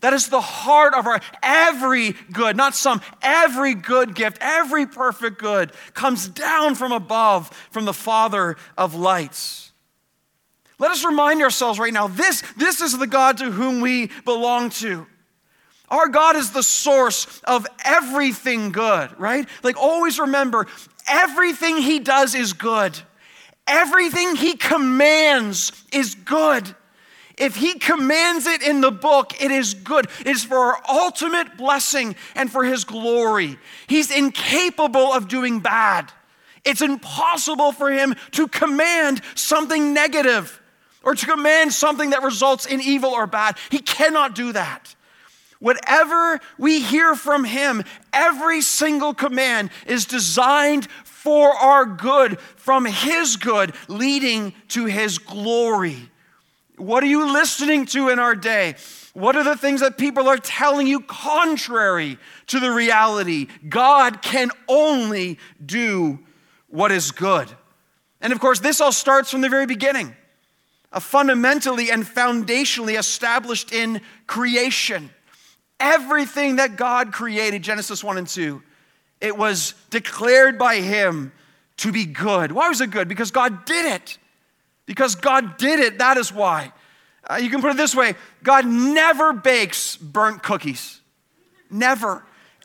That 0.00 0.12
is 0.12 0.28
the 0.28 0.40
heart 0.40 0.94
of 0.94 1.06
our 1.06 1.20
every 1.42 2.14
good, 2.32 2.56
not 2.56 2.74
some, 2.74 3.00
every 3.20 3.74
good 3.74 4.14
gift, 4.14 4.38
every 4.40 4.86
perfect 4.86 5.38
good 5.38 5.72
comes 5.92 6.28
down 6.28 6.76
from 6.76 6.92
above 6.92 7.48
from 7.70 7.84
the 7.84 7.92
Father 7.92 8.56
of 8.76 8.94
lights. 8.94 9.67
Let 10.78 10.92
us 10.92 11.04
remind 11.04 11.42
ourselves 11.42 11.78
right 11.78 11.92
now 11.92 12.06
this, 12.06 12.42
this 12.56 12.80
is 12.80 12.96
the 12.96 13.06
God 13.06 13.38
to 13.38 13.50
whom 13.50 13.80
we 13.80 14.10
belong 14.24 14.70
to. 14.70 15.06
Our 15.90 16.08
God 16.08 16.36
is 16.36 16.50
the 16.50 16.62
source 16.62 17.40
of 17.44 17.66
everything 17.84 18.70
good, 18.70 19.18
right? 19.18 19.48
Like 19.62 19.76
always 19.76 20.18
remember, 20.18 20.66
everything 21.08 21.78
He 21.78 21.98
does 21.98 22.34
is 22.34 22.52
good. 22.52 22.98
Everything 23.66 24.36
He 24.36 24.54
commands 24.54 25.72
is 25.92 26.14
good. 26.14 26.74
If 27.38 27.54
he 27.54 27.78
commands 27.78 28.46
it 28.46 28.62
in 28.62 28.80
the 28.80 28.90
book, 28.90 29.40
it 29.40 29.52
is 29.52 29.74
good. 29.74 30.08
It 30.20 30.26
is 30.26 30.44
for 30.44 30.58
our 30.58 30.82
ultimate 30.88 31.56
blessing 31.56 32.16
and 32.34 32.50
for 32.50 32.64
his 32.64 32.82
glory. 32.82 33.58
He's 33.86 34.10
incapable 34.10 35.12
of 35.12 35.28
doing 35.28 35.60
bad. 35.60 36.10
It's 36.64 36.82
impossible 36.82 37.70
for 37.70 37.92
him 37.92 38.16
to 38.32 38.48
command 38.48 39.22
something 39.36 39.94
negative 39.94 40.60
or 41.08 41.14
to 41.14 41.24
command 41.24 41.72
something 41.72 42.10
that 42.10 42.22
results 42.22 42.66
in 42.66 42.82
evil 42.82 43.08
or 43.08 43.26
bad. 43.26 43.56
He 43.70 43.78
cannot 43.78 44.34
do 44.34 44.52
that. 44.52 44.94
Whatever 45.58 46.38
we 46.58 46.82
hear 46.82 47.14
from 47.14 47.44
him, 47.44 47.82
every 48.12 48.60
single 48.60 49.14
command 49.14 49.70
is 49.86 50.04
designed 50.04 50.86
for 51.04 51.48
our 51.54 51.86
good, 51.86 52.38
from 52.56 52.84
his 52.84 53.38
good, 53.38 53.72
leading 53.88 54.52
to 54.68 54.84
his 54.84 55.16
glory. 55.16 55.96
What 56.76 57.02
are 57.02 57.06
you 57.06 57.32
listening 57.32 57.86
to 57.86 58.10
in 58.10 58.18
our 58.18 58.34
day? 58.34 58.74
What 59.14 59.34
are 59.34 59.44
the 59.44 59.56
things 59.56 59.80
that 59.80 59.96
people 59.96 60.28
are 60.28 60.36
telling 60.36 60.86
you 60.86 61.00
contrary 61.00 62.18
to 62.48 62.60
the 62.60 62.70
reality? 62.70 63.46
God 63.66 64.20
can 64.20 64.50
only 64.68 65.38
do 65.64 66.18
what 66.68 66.92
is 66.92 67.12
good. 67.12 67.48
And 68.20 68.30
of 68.30 68.40
course, 68.40 68.60
this 68.60 68.82
all 68.82 68.92
starts 68.92 69.30
from 69.30 69.40
the 69.40 69.48
very 69.48 69.64
beginning, 69.64 70.14
fundamentally 70.92 71.90
and 71.90 72.04
foundationally 72.04 72.98
established 72.98 73.72
in 73.72 74.00
creation. 74.26 75.10
Everything 75.80 76.56
that 76.56 76.76
God 76.76 77.12
created, 77.12 77.62
Genesis 77.62 78.02
1 78.02 78.18
and 78.18 78.26
2, 78.26 78.62
it 79.20 79.36
was 79.36 79.74
declared 79.90 80.58
by 80.58 80.76
Him 80.76 81.32
to 81.78 81.92
be 81.92 82.04
good. 82.04 82.52
Why 82.52 82.68
was 82.68 82.80
it 82.80 82.90
good? 82.90 83.08
Because 83.08 83.30
God 83.30 83.64
did 83.64 83.86
it. 83.86 84.18
Because 84.86 85.14
God 85.14 85.58
did 85.58 85.80
it, 85.80 85.98
that 85.98 86.16
is 86.16 86.32
why. 86.32 86.72
Uh, 87.28 87.38
you 87.40 87.50
can 87.50 87.60
put 87.60 87.70
it 87.70 87.76
this 87.76 87.94
way 87.94 88.14
God 88.42 88.66
never 88.66 89.32
bakes 89.32 89.96
burnt 89.96 90.42
cookies. 90.42 91.00
Never. 91.70 92.24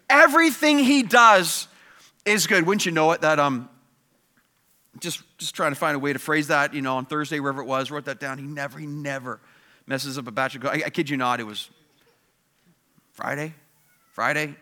Everything 0.09 0.79
He 0.79 1.03
does 1.03 1.67
is 2.25 2.47
good. 2.47 2.65
Wouldn't 2.65 2.85
you 2.85 2.91
know 2.91 3.11
it? 3.11 3.21
That, 3.21 3.39
um, 3.39 3.69
just, 4.99 5.23
just 5.37 5.55
trying 5.55 5.71
to 5.71 5.75
find 5.75 5.95
a 5.95 5.99
way 5.99 6.13
to 6.13 6.19
phrase 6.19 6.47
that, 6.47 6.73
you 6.73 6.81
know, 6.81 6.97
on 6.97 7.05
Thursday, 7.05 7.39
wherever 7.39 7.61
it 7.61 7.65
was, 7.65 7.91
wrote 7.91 8.05
that 8.05 8.19
down. 8.19 8.37
He 8.37 8.45
never, 8.45 8.77
he 8.77 8.85
never 8.85 9.39
messes 9.87 10.17
up 10.17 10.27
a 10.27 10.31
batch 10.31 10.55
of 10.55 10.61
cookies. 10.61 10.83
I, 10.83 10.87
I 10.87 10.89
kid 10.89 11.09
you 11.09 11.17
not, 11.17 11.39
it 11.39 11.43
was 11.43 11.69
Friday. 13.11 13.53
Friday. 14.11 14.55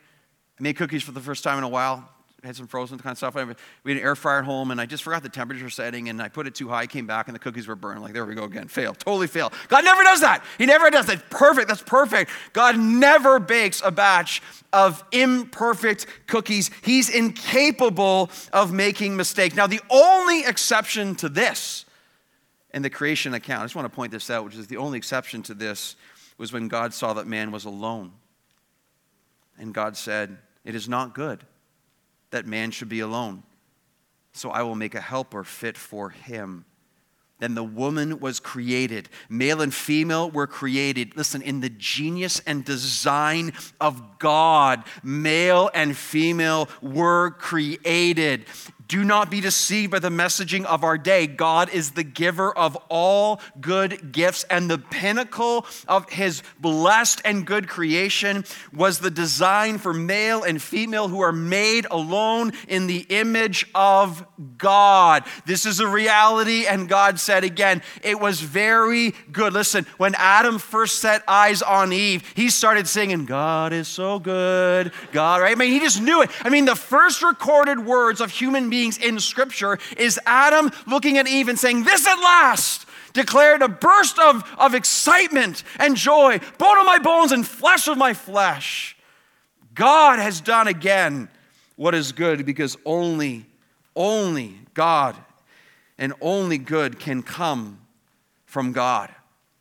I 0.59 0.63
made 0.63 0.77
cookies 0.77 1.03
for 1.03 1.11
the 1.11 1.19
first 1.19 1.43
time 1.43 1.57
in 1.57 1.63
a 1.63 1.69
while 1.69 2.09
had 2.43 2.55
some 2.55 2.67
frozen 2.67 2.97
kind 2.97 3.11
of 3.11 3.17
stuff. 3.17 3.35
We 3.35 3.41
had 3.41 3.55
an 3.85 3.99
air 3.99 4.15
fryer 4.15 4.39
at 4.39 4.45
home, 4.45 4.71
and 4.71 4.81
I 4.81 4.87
just 4.87 5.03
forgot 5.03 5.21
the 5.21 5.29
temperature 5.29 5.69
setting, 5.69 6.09
and 6.09 6.19
I 6.21 6.27
put 6.27 6.47
it 6.47 6.55
too 6.55 6.69
high, 6.69 6.81
I 6.81 6.87
came 6.87 7.05
back, 7.05 7.27
and 7.27 7.35
the 7.35 7.39
cookies 7.39 7.67
were 7.67 7.75
burned. 7.75 8.01
Like, 8.01 8.13
there 8.13 8.25
we 8.25 8.33
go 8.33 8.45
again. 8.45 8.67
Fail. 8.67 8.95
Totally 8.95 9.27
fail. 9.27 9.53
God 9.67 9.83
never 9.83 10.01
does 10.01 10.21
that. 10.21 10.43
He 10.57 10.65
never 10.65 10.89
does 10.89 11.05
that. 11.05 11.29
Perfect. 11.29 11.67
That's 11.67 11.83
perfect. 11.83 12.31
God 12.53 12.79
never 12.79 13.39
bakes 13.39 13.81
a 13.85 13.91
batch 13.91 14.41
of 14.73 15.03
imperfect 15.11 16.07
cookies. 16.25 16.71
He's 16.81 17.09
incapable 17.09 18.31
of 18.51 18.73
making 18.73 19.15
mistakes. 19.15 19.55
Now, 19.55 19.67
the 19.67 19.81
only 19.91 20.43
exception 20.43 21.15
to 21.17 21.29
this 21.29 21.85
in 22.73 22.81
the 22.81 22.89
creation 22.89 23.35
account, 23.35 23.61
I 23.61 23.65
just 23.65 23.75
want 23.75 23.85
to 23.85 23.95
point 23.95 24.11
this 24.11 24.31
out, 24.31 24.45
which 24.45 24.55
is 24.55 24.65
the 24.65 24.77
only 24.77 24.97
exception 24.97 25.43
to 25.43 25.53
this, 25.53 25.95
was 26.39 26.51
when 26.51 26.69
God 26.69 26.91
saw 26.91 27.13
that 27.13 27.27
man 27.27 27.51
was 27.51 27.65
alone. 27.65 28.13
And 29.59 29.75
God 29.75 29.95
said, 29.95 30.39
It 30.65 30.73
is 30.73 30.89
not 30.89 31.13
good 31.13 31.45
that 32.31 32.45
man 32.45 32.71
should 32.71 32.89
be 32.89 32.99
alone. 32.99 33.43
So 34.33 34.49
I 34.49 34.63
will 34.63 34.75
make 34.75 34.95
a 34.95 35.01
helper 35.01 35.43
fit 35.43 35.77
for 35.77 36.09
him. 36.09 36.65
Then 37.39 37.55
the 37.55 37.63
woman 37.63 38.19
was 38.19 38.39
created. 38.39 39.09
Male 39.27 39.61
and 39.61 39.73
female 39.73 40.29
were 40.29 40.45
created. 40.45 41.17
Listen, 41.17 41.41
in 41.41 41.59
the 41.59 41.71
genius 41.71 42.39
and 42.45 42.63
design 42.63 43.53
of 43.81 44.19
God, 44.19 44.83
male 45.03 45.71
and 45.73 45.97
female 45.97 46.69
were 46.83 47.31
created. 47.31 48.45
Do 48.91 49.05
not 49.05 49.31
be 49.31 49.39
deceived 49.39 49.93
by 49.93 49.99
the 49.99 50.09
messaging 50.09 50.65
of 50.65 50.83
our 50.83 50.97
day. 50.97 51.25
God 51.25 51.69
is 51.69 51.91
the 51.91 52.03
giver 52.03 52.51
of 52.51 52.77
all 52.89 53.39
good 53.61 54.11
gifts, 54.11 54.43
and 54.49 54.69
the 54.69 54.79
pinnacle 54.79 55.65
of 55.87 56.09
his 56.09 56.43
blessed 56.59 57.21
and 57.23 57.47
good 57.47 57.69
creation 57.69 58.43
was 58.73 58.99
the 58.99 59.09
design 59.09 59.77
for 59.77 59.93
male 59.93 60.43
and 60.43 60.61
female 60.61 61.07
who 61.07 61.21
are 61.21 61.31
made 61.31 61.87
alone 61.89 62.51
in 62.67 62.87
the 62.87 63.05
image 63.07 63.65
of 63.73 64.25
God. 64.57 65.23
This 65.45 65.65
is 65.65 65.79
a 65.79 65.87
reality, 65.87 66.65
and 66.67 66.89
God 66.89 67.17
said 67.17 67.45
again, 67.45 67.81
it 68.03 68.19
was 68.19 68.41
very 68.41 69.11
good. 69.31 69.53
Listen, 69.53 69.85
when 69.99 70.15
Adam 70.15 70.59
first 70.59 70.99
set 70.99 71.23
eyes 71.29 71.61
on 71.61 71.93
Eve, 71.93 72.29
he 72.35 72.49
started 72.49 72.89
singing, 72.89 73.23
God 73.23 73.71
is 73.71 73.87
so 73.87 74.19
good. 74.19 74.91
God, 75.13 75.39
right? 75.39 75.55
I 75.55 75.55
mean, 75.55 75.71
he 75.71 75.79
just 75.79 76.01
knew 76.01 76.23
it. 76.23 76.29
I 76.41 76.49
mean, 76.49 76.65
the 76.65 76.75
first 76.75 77.21
recorded 77.23 77.85
words 77.85 78.19
of 78.19 78.31
human 78.31 78.69
beings 78.69 78.80
beings 78.81 78.97
in 78.97 79.19
Scripture 79.19 79.77
is 79.95 80.19
Adam 80.25 80.71
looking 80.87 81.19
at 81.19 81.27
Eve 81.27 81.49
and 81.49 81.59
saying, 81.59 81.83
This 81.83 82.07
at 82.07 82.15
last 82.15 82.87
declared 83.13 83.61
a 83.61 83.67
burst 83.67 84.17
of, 84.17 84.43
of 84.57 84.73
excitement 84.73 85.63
and 85.77 85.95
joy, 85.95 86.39
bone 86.57 86.79
of 86.79 86.85
my 86.85 86.97
bones 86.97 87.31
and 87.31 87.45
flesh 87.45 87.87
of 87.87 87.95
my 87.95 88.15
flesh. 88.15 88.97
God 89.75 90.17
has 90.17 90.41
done 90.41 90.67
again 90.67 91.29
what 91.75 91.93
is 91.93 92.11
good 92.11 92.43
because 92.43 92.75
only, 92.83 93.45
only 93.95 94.57
God 94.73 95.15
and 95.99 96.13
only 96.19 96.57
good 96.57 96.97
can 96.97 97.21
come 97.21 97.79
from 98.45 98.71
God. 98.71 99.13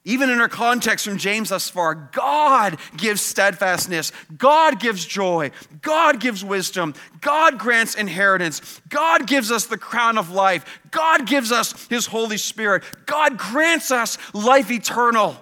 Even 0.04 0.30
in 0.30 0.40
our 0.40 0.48
context 0.48 1.04
from 1.04 1.18
James 1.18 1.50
thus 1.50 1.68
far, 1.68 1.94
God 1.94 2.78
gives 2.96 3.20
steadfastness, 3.20 4.12
God 4.38 4.80
gives 4.80 5.04
joy, 5.04 5.50
God 5.82 6.20
gives 6.20 6.42
wisdom, 6.42 6.94
God 7.20 7.58
grants 7.58 7.96
inheritance, 7.96 8.80
God 8.88 9.26
gives 9.26 9.52
us 9.52 9.66
the 9.66 9.76
crown 9.76 10.16
of 10.16 10.30
life, 10.30 10.80
God 10.90 11.26
gives 11.26 11.52
us 11.52 11.86
His 11.88 12.06
Holy 12.06 12.38
Spirit, 12.38 12.82
God 13.04 13.36
grants 13.36 13.90
us 13.90 14.16
life 14.32 14.70
eternal. 14.70 15.36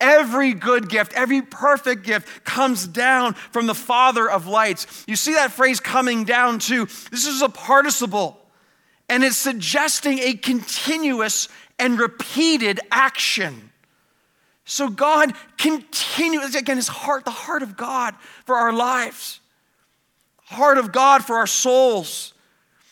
Every 0.00 0.54
good 0.54 0.88
gift, 0.88 1.12
every 1.12 1.42
perfect 1.42 2.04
gift 2.04 2.44
comes 2.44 2.86
down 2.86 3.34
from 3.34 3.66
the 3.66 3.74
Father 3.74 4.28
of 4.28 4.46
lights. 4.46 5.04
You 5.06 5.14
see 5.14 5.34
that 5.34 5.52
phrase 5.52 5.78
coming 5.78 6.24
down 6.24 6.58
too. 6.58 6.86
This 7.10 7.26
is 7.26 7.42
a 7.42 7.48
participle, 7.50 8.40
and 9.10 9.22
it's 9.22 9.36
suggesting 9.36 10.20
a 10.20 10.34
continuous 10.34 11.48
and 11.78 11.98
repeated 11.98 12.80
action. 12.90 13.70
So 14.64 14.88
God 14.88 15.34
continues, 15.58 16.54
again, 16.54 16.76
his 16.76 16.88
heart, 16.88 17.24
the 17.24 17.30
heart 17.30 17.62
of 17.62 17.76
God 17.76 18.14
for 18.46 18.56
our 18.56 18.72
lives, 18.72 19.40
heart 20.44 20.78
of 20.78 20.92
God 20.92 21.24
for 21.24 21.36
our 21.36 21.46
souls. 21.46 22.32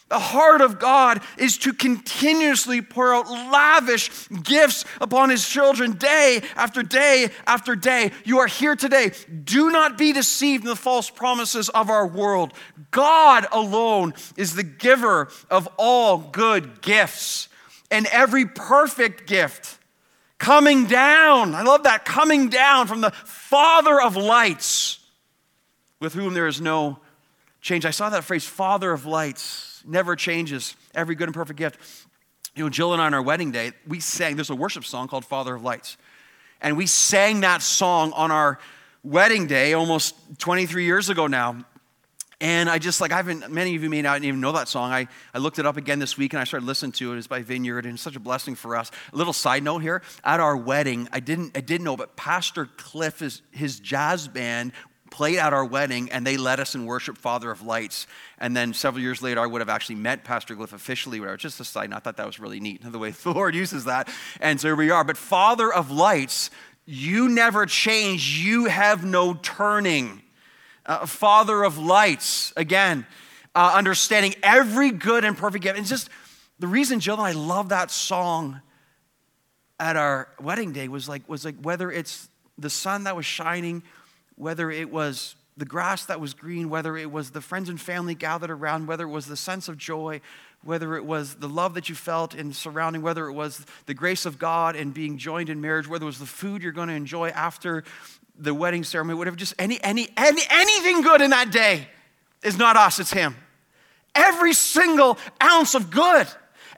The 0.09 0.19
heart 0.19 0.61
of 0.61 0.79
God 0.79 1.23
is 1.38 1.57
to 1.59 1.73
continuously 1.73 2.83
pour 2.83 3.14
out 3.14 3.31
lavish 3.31 4.29
gifts 4.29 4.85
upon 5.00 5.31
his 5.31 5.49
children 5.49 5.93
day 5.93 6.43
after 6.55 6.83
day 6.83 7.31
after 7.47 7.75
day. 7.75 8.12
You 8.23 8.41
are 8.41 8.47
here 8.47 8.76
today. 8.76 9.12
Do 9.45 9.71
not 9.71 9.97
be 9.97 10.12
deceived 10.12 10.64
in 10.64 10.69
the 10.69 10.76
false 10.76 11.09
promises 11.09 11.71
of 11.71 11.88
our 11.88 12.07
world. 12.07 12.52
God 12.91 13.47
alone 13.52 14.12
is 14.37 14.55
the 14.55 14.62
giver 14.62 15.31
of 15.50 15.67
all 15.79 16.19
good 16.19 16.83
gifts, 16.83 17.49
and 17.91 18.05
every 18.09 18.45
perfect 18.45 19.26
gift 19.26 19.79
coming 20.43 20.87
down. 20.87 21.55
I 21.55 21.63
love 21.63 21.85
that, 21.85 22.05
coming 22.05 22.49
down 22.49 22.89
from 22.89 23.01
the 23.01 23.13
Father 23.13 24.03
of 24.03 24.17
lights, 24.17 24.99
with 26.01 26.15
whom 26.15 26.35
there 26.35 26.49
is 26.49 26.61
no 26.61 26.99
change. 27.61 27.87
I 27.87 27.93
saw 27.93 28.11
that 28.11 28.25
phrase, 28.25 28.45
Father 28.45 28.91
of 28.91 29.07
lights, 29.07 29.85
never 29.87 30.17
changes, 30.17 30.75
every 30.97 31.15
good 31.15 31.29
and 31.29 31.35
perfect 31.35 31.59
gift. 31.59 31.79
You 32.57 32.65
know, 32.65 32.71
Jill 32.71 32.93
and 32.93 33.01
I 33.01 33.07
on 33.07 33.15
our 33.15 33.23
wedding 33.23 33.53
day, 33.53 33.71
we 33.87 34.01
sang, 34.01 34.35
there's 34.35 34.51
a 34.51 34.57
worship 34.57 34.85
song 34.85 35.07
called 35.07 35.25
Father 35.25 35.55
of 35.55 35.63
Lights. 35.63 35.97
And 36.61 36.77
we 36.77 36.87
sang 36.87 37.43
that 37.43 37.63
song 37.63 38.13
on 38.13 38.33
our 38.33 38.59
wedding 39.05 39.47
day 39.47 39.75
almost 39.75 40.17
23 40.41 40.85
years 40.85 41.09
ago 41.09 41.29
now. 41.29 41.65
And 42.43 42.69
I 42.69 42.81
just 42.81 43.01
like, 43.01 43.13
I 43.13 43.19
haven't, 43.19 43.53
many 43.53 43.77
of 43.77 43.85
you 43.85 43.89
may 43.89 44.03
not 44.03 44.25
even 44.25 44.41
know 44.41 44.51
that 44.51 44.67
song. 44.67 44.91
I, 44.91 45.07
I 45.33 45.39
looked 45.39 45.61
it 45.61 45.65
up 45.65 45.77
again 45.77 46.01
this 46.01 46.19
week 46.19 46.33
and 46.33 46.41
I 46.41 46.45
started 46.45 46.67
listening 46.67 46.91
to 46.93 47.13
it. 47.13 47.17
It's 47.17 47.29
by 47.29 47.41
Vineyard 47.41 47.87
and 47.87 47.95
it's 47.95 48.03
such 48.03 48.17
a 48.17 48.21
blessing 48.21 48.57
for 48.57 48.75
us. 48.75 48.91
A 49.13 49.17
little 49.17 49.33
side 49.33 49.63
note 49.63 49.79
here 49.79 50.03
at 50.25 50.41
our 50.41 50.57
wedding, 50.57 51.09
I 51.13 51.21
didn't, 51.21 51.57
I 51.57 51.61
didn't 51.61 51.85
know, 51.85 51.97
but 51.97 52.17
Pastor 52.17 52.67
Cliff, 52.77 53.23
is, 53.23 53.43
his 53.53 53.79
jazz 53.79 54.27
band 54.27 54.73
played 55.13 55.39
at 55.39 55.53
our 55.53 55.65
wedding 55.65 56.11
and 56.11 56.27
they 56.27 56.37
led 56.37 56.59
us 56.59 56.75
in 56.75 56.85
worship 56.85 57.17
Father 57.17 57.49
of 57.49 57.63
Lights. 57.63 58.09
And 58.39 58.57
then 58.57 58.75
several 58.75 59.05
years 59.05 59.23
later, 59.23 59.41
I 59.41 59.47
would 59.47 59.61
have 59.61 59.69
actually 59.69 59.97
met 59.97 60.25
Pastor 60.25 60.57
Cliff 60.57 60.73
officially, 60.73 61.21
whatever. 61.21 61.37
Just 61.37 61.61
a 61.61 61.65
side 61.65 61.91
note, 61.91 61.99
I 61.99 62.01
thought 62.01 62.17
that 62.17 62.27
was 62.27 62.41
really 62.41 62.59
neat, 62.59 62.83
the 62.83 62.99
way 62.99 63.13
the 63.13 63.31
Lord 63.33 63.55
uses 63.55 63.85
that. 63.85 64.09
And 64.41 64.61
so 64.61 64.67
here 64.67 64.75
we 64.75 64.91
are. 64.91 65.05
But 65.05 65.17
Father 65.17 65.73
of 65.73 65.93
Lights, 65.93 66.51
you 66.87 67.29
never 67.29 67.67
change, 67.67 68.37
you 68.41 68.65
have 68.65 69.05
no 69.05 69.35
turning. 69.35 70.23
Uh, 70.85 71.07
Father 71.07 71.62
of 71.62 71.79
Lights, 71.79 72.53
again, 72.57 73.07
uh, 73.55 73.73
understanding 73.75 74.35
every 74.43 74.91
good 74.91 75.25
and 75.25 75.37
perfect 75.37 75.62
gift. 75.62 75.79
And 75.79 75.87
just 75.87 76.09
the 76.59 76.67
reason 76.67 77.01
Jill 77.01 77.15
and 77.15 77.23
I 77.23 77.33
love 77.33 77.69
that 77.69 77.91
song 77.91 78.61
at 79.79 79.97
our 79.97 80.29
wedding 80.41 80.73
day 80.73 80.89
was 80.89 81.09
like, 81.09 81.29
was 81.29 81.45
like 81.45 81.57
whether 81.62 81.91
it's 81.91 82.29
the 82.59 82.71
sun 82.71 83.05
that 83.05 83.17
was 83.17 83.27
shining 83.27 83.83
whether 84.37 84.71
it 84.71 84.91
was 84.91 85.37
the 85.57 85.65
grass 85.65 86.07
that 86.07 86.21
was 86.21 86.35
green, 86.35 86.71
whether 86.71 86.97
it 86.97 87.11
was 87.11 87.31
the 87.31 87.41
friends 87.41 87.69
and 87.69 87.81
family 87.81 88.15
gathered 88.15 88.51
around, 88.51 88.87
whether 88.87 89.05
it 89.05 89.11
was 89.11 89.27
the 89.27 89.37
sense 89.37 89.69
of 89.69 89.77
joy, 89.77 90.21
whether 90.64 90.97
it 90.97 91.04
was 91.04 91.37
the 91.37 91.49
love 91.49 91.75
that 91.75 91.88
you 91.88 91.95
felt 91.95 92.35
in 92.35 92.52
surrounding, 92.52 93.02
whether 93.02 93.26
it 93.26 93.33
was 93.33 93.64
the 93.87 93.95
grace 93.95 94.26
of 94.26 94.38
God 94.38 94.76
and 94.76 94.95
being 94.95 95.19
joined 95.19 95.49
in 95.49 95.61
marriage, 95.61 95.88
whether 95.88 96.04
it 96.04 96.07
was 96.07 96.19
the 96.19 96.26
food 96.26 96.62
you're 96.62 96.73
going 96.73 96.88
to 96.88 96.95
enjoy 96.95 97.28
after 97.31 97.85
the 98.38 98.54
wedding 98.54 98.85
ceremony, 98.85 99.19
whatever, 99.19 99.37
just 99.37 99.54
any, 99.59 99.83
any, 99.83 100.09
any, 100.16 100.42
anything 100.49 101.02
good 101.02 101.21
in 101.21 101.31
that 101.31 101.50
day 101.50 101.88
is 102.42 102.57
not 102.57 102.76
us, 102.76 102.99
it's 102.99 103.12
Him. 103.12 103.37
Every 104.14 104.52
single 104.52 105.19
ounce 105.42 105.75
of 105.75 105.90
good, 105.90 106.26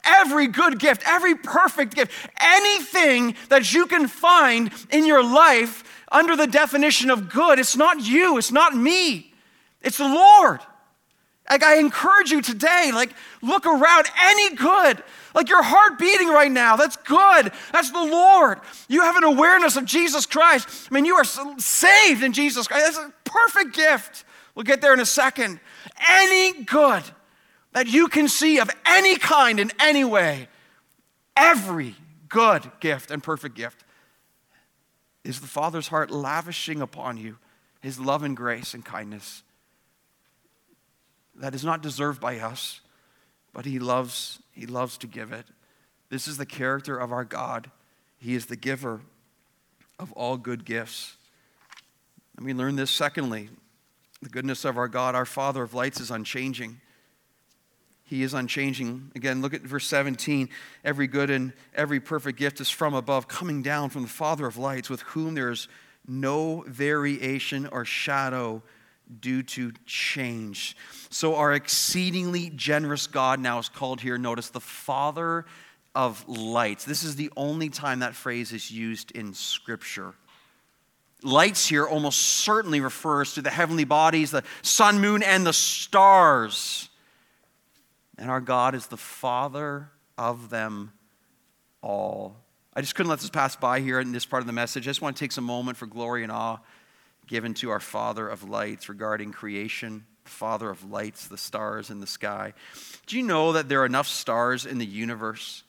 every 0.03 0.47
good 0.47 0.79
gift, 0.79 1.03
every 1.05 1.35
perfect 1.35 1.95
gift, 1.95 2.11
anything 2.39 3.35
that 3.49 3.73
you 3.73 3.85
can 3.87 4.07
find 4.07 4.71
in 4.89 5.05
your 5.05 5.23
life 5.23 5.83
under 6.11 6.35
the 6.35 6.47
definition 6.47 7.09
of 7.09 7.29
good, 7.29 7.59
it's 7.59 7.75
not 7.75 8.05
you, 8.05 8.37
it's 8.37 8.51
not 8.51 8.75
me, 8.75 9.33
it's 9.81 9.97
the 9.97 10.07
Lord. 10.07 10.59
Like, 11.49 11.63
I 11.63 11.77
encourage 11.77 12.31
you 12.31 12.41
today, 12.41 12.91
like, 12.93 13.11
look 13.41 13.65
around, 13.67 14.07
any 14.23 14.55
good. 14.55 15.03
Like, 15.35 15.47
your 15.47 15.61
heart 15.61 15.99
beating 15.99 16.29
right 16.29 16.51
now, 16.51 16.75
that's 16.75 16.95
good. 16.95 17.51
That's 17.71 17.91
the 17.91 18.03
Lord. 18.03 18.59
You 18.87 19.01
have 19.01 19.15
an 19.15 19.23
awareness 19.23 19.75
of 19.75 19.85
Jesus 19.85 20.25
Christ. 20.25 20.67
I 20.89 20.93
mean, 20.93 21.05
you 21.05 21.15
are 21.15 21.23
saved 21.23 22.23
in 22.23 22.33
Jesus 22.33 22.67
Christ. 22.67 22.95
That's 22.95 22.97
a 22.97 23.13
perfect 23.29 23.75
gift. 23.75 24.25
We'll 24.55 24.63
get 24.63 24.81
there 24.81 24.93
in 24.93 24.99
a 24.99 25.05
second. 25.05 25.59
Any 26.09 26.63
good 26.63 27.03
that 27.73 27.87
you 27.87 28.07
can 28.07 28.27
see 28.27 28.59
of 28.59 28.71
any 28.85 29.17
kind 29.17 29.59
in 29.59 29.71
any 29.79 30.03
way, 30.03 30.47
every 31.37 31.95
good 32.27 32.71
gift 32.79 33.11
and 33.11 33.21
perfect 33.21 33.55
gift 33.55 33.83
is 35.23 35.41
the 35.41 35.47
Father's 35.47 35.89
heart 35.89 36.09
lavishing 36.09 36.81
upon 36.81 37.17
you 37.17 37.37
his 37.81 37.99
love 37.99 38.23
and 38.23 38.35
grace 38.35 38.73
and 38.73 38.83
kindness 38.83 39.43
that 41.37 41.55
is 41.55 41.63
not 41.63 41.81
deserved 41.81 42.21
by 42.21 42.39
us, 42.39 42.81
but 43.53 43.65
he 43.65 43.79
loves, 43.79 44.39
he 44.51 44.65
loves 44.65 44.97
to 44.99 45.07
give 45.07 45.31
it. 45.31 45.45
This 46.09 46.27
is 46.27 46.37
the 46.37 46.45
character 46.45 46.97
of 46.97 47.11
our 47.11 47.25
God. 47.25 47.71
He 48.17 48.35
is 48.35 48.45
the 48.45 48.55
giver 48.55 49.01
of 49.99 50.11
all 50.13 50.37
good 50.37 50.65
gifts. 50.65 51.17
And 52.37 52.45
we 52.45 52.53
learn 52.53 52.75
this 52.75 52.91
secondly. 52.91 53.49
The 54.21 54.29
goodness 54.29 54.65
of 54.65 54.77
our 54.77 54.87
God, 54.87 55.15
our 55.15 55.25
Father 55.25 55.63
of 55.63 55.73
lights, 55.73 55.99
is 55.99 56.11
unchanging. 56.11 56.79
He 58.03 58.23
is 58.23 58.33
unchanging. 58.33 59.11
Again, 59.15 59.41
look 59.41 59.53
at 59.53 59.61
verse 59.61 59.87
17. 59.87 60.49
Every 60.83 61.07
good 61.07 61.29
and 61.29 61.53
every 61.73 61.99
perfect 61.99 62.37
gift 62.37 62.61
is 62.61 62.69
from 62.69 62.93
above, 62.93 63.27
coming 63.27 63.61
down 63.61 63.89
from 63.89 64.03
the 64.03 64.07
Father 64.07 64.45
of 64.45 64.57
lights, 64.57 64.89
with 64.89 65.01
whom 65.01 65.35
there 65.35 65.51
is 65.51 65.67
no 66.07 66.63
variation 66.67 67.67
or 67.67 67.83
shadow 67.83 68.61
due 69.19 69.43
to 69.43 69.71
change. 69.85 70.75
So, 71.09 71.35
our 71.35 71.53
exceedingly 71.53 72.49
generous 72.49 73.07
God 73.07 73.39
now 73.39 73.59
is 73.59 73.69
called 73.69 74.01
here, 74.01 74.17
notice, 74.17 74.49
the 74.49 74.59
Father 74.59 75.45
of 75.93 76.27
lights. 76.27 76.85
This 76.85 77.03
is 77.03 77.15
the 77.15 77.31
only 77.37 77.69
time 77.69 77.99
that 77.99 78.15
phrase 78.15 78.51
is 78.51 78.69
used 78.69 79.11
in 79.11 79.33
Scripture. 79.33 80.13
Lights 81.23 81.67
here 81.67 81.87
almost 81.87 82.19
certainly 82.19 82.81
refers 82.81 83.33
to 83.33 83.41
the 83.41 83.49
heavenly 83.49 83.85
bodies, 83.85 84.31
the 84.31 84.43
sun, 84.61 84.99
moon, 84.99 85.23
and 85.23 85.45
the 85.45 85.53
stars. 85.53 86.89
And 88.17 88.29
our 88.29 88.41
God 88.41 88.75
is 88.75 88.87
the 88.87 88.97
Father 88.97 89.89
of 90.17 90.49
them 90.49 90.91
all. 91.81 92.35
I 92.73 92.81
just 92.81 92.95
couldn't 92.95 93.09
let 93.09 93.19
this 93.19 93.29
pass 93.29 93.55
by 93.55 93.79
here 93.79 93.99
in 93.99 94.11
this 94.11 94.25
part 94.25 94.41
of 94.41 94.47
the 94.47 94.53
message. 94.53 94.85
I 94.85 94.89
just 94.89 95.01
want 95.01 95.15
to 95.15 95.19
take 95.19 95.31
some 95.31 95.45
moment 95.45 95.77
for 95.77 95.85
glory 95.85 96.23
and 96.23 96.31
awe 96.31 96.59
given 97.27 97.53
to 97.55 97.69
our 97.69 97.79
Father 97.79 98.27
of 98.27 98.49
lights 98.49 98.89
regarding 98.89 99.31
creation, 99.31 100.05
Father 100.25 100.69
of 100.69 100.89
lights, 100.89 101.27
the 101.27 101.37
stars 101.37 101.89
in 101.89 101.99
the 101.99 102.07
sky. 102.07 102.53
Do 103.05 103.17
you 103.17 103.23
know 103.23 103.53
that 103.53 103.69
there 103.69 103.81
are 103.81 103.85
enough 103.85 104.07
stars 104.07 104.65
in 104.65 104.77
the 104.77 104.85
universe 104.85 105.63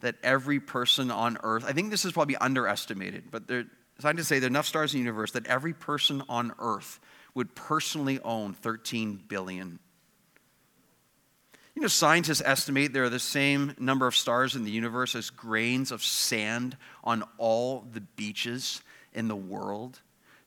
that 0.00 0.16
every 0.22 0.60
person 0.60 1.10
on 1.10 1.38
earth, 1.42 1.64
I 1.66 1.72
think 1.72 1.90
this 1.90 2.04
is 2.04 2.12
probably 2.12 2.36
underestimated, 2.36 3.30
but 3.30 3.46
there, 3.46 3.64
scientists 3.98 4.28
say 4.28 4.38
there 4.38 4.48
are 4.48 4.50
enough 4.50 4.66
stars 4.66 4.94
in 4.94 4.98
the 4.98 5.04
universe 5.04 5.32
that 5.32 5.46
every 5.46 5.72
person 5.72 6.22
on 6.28 6.52
earth 6.58 6.98
would 7.34 7.54
personally 7.54 8.18
own 8.20 8.52
13 8.54 9.22
billion 9.28 9.78
you 11.74 11.80
know, 11.80 11.88
scientists 11.88 12.42
estimate 12.44 12.92
there 12.92 13.04
are 13.04 13.10
the 13.10 13.18
same 13.18 13.74
number 13.78 14.06
of 14.06 14.14
stars 14.14 14.56
in 14.56 14.64
the 14.64 14.70
universe 14.70 15.14
as 15.14 15.30
grains 15.30 15.90
of 15.90 16.04
sand 16.04 16.76
on 17.02 17.24
all 17.38 17.86
the 17.92 18.00
beaches 18.00 18.82
in 19.14 19.28
the 19.28 19.36
world. 19.36 20.00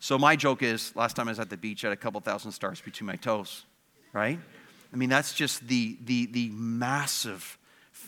So 0.06 0.20
my 0.20 0.36
joke 0.36 0.62
is 0.62 0.96
last 0.96 1.16
time 1.16 1.28
I 1.28 1.32
was 1.32 1.40
at 1.40 1.50
the 1.50 1.58
beach, 1.58 1.84
I 1.84 1.88
had 1.88 1.94
a 1.94 2.00
couple 2.00 2.22
thousand 2.22 2.52
stars 2.52 2.80
between 2.80 3.08
my 3.08 3.16
toes, 3.16 3.66
right? 4.14 4.38
I 4.94 4.96
mean, 4.96 5.10
that's 5.10 5.34
just 5.34 5.68
the, 5.68 5.98
the, 6.06 6.28
the 6.28 6.50
massive, 6.50 7.58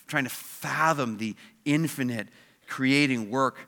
trying 0.05 0.25
to 0.25 0.29
fathom 0.29 1.17
the 1.17 1.35
infinite 1.65 2.27
creating 2.67 3.31
work 3.31 3.67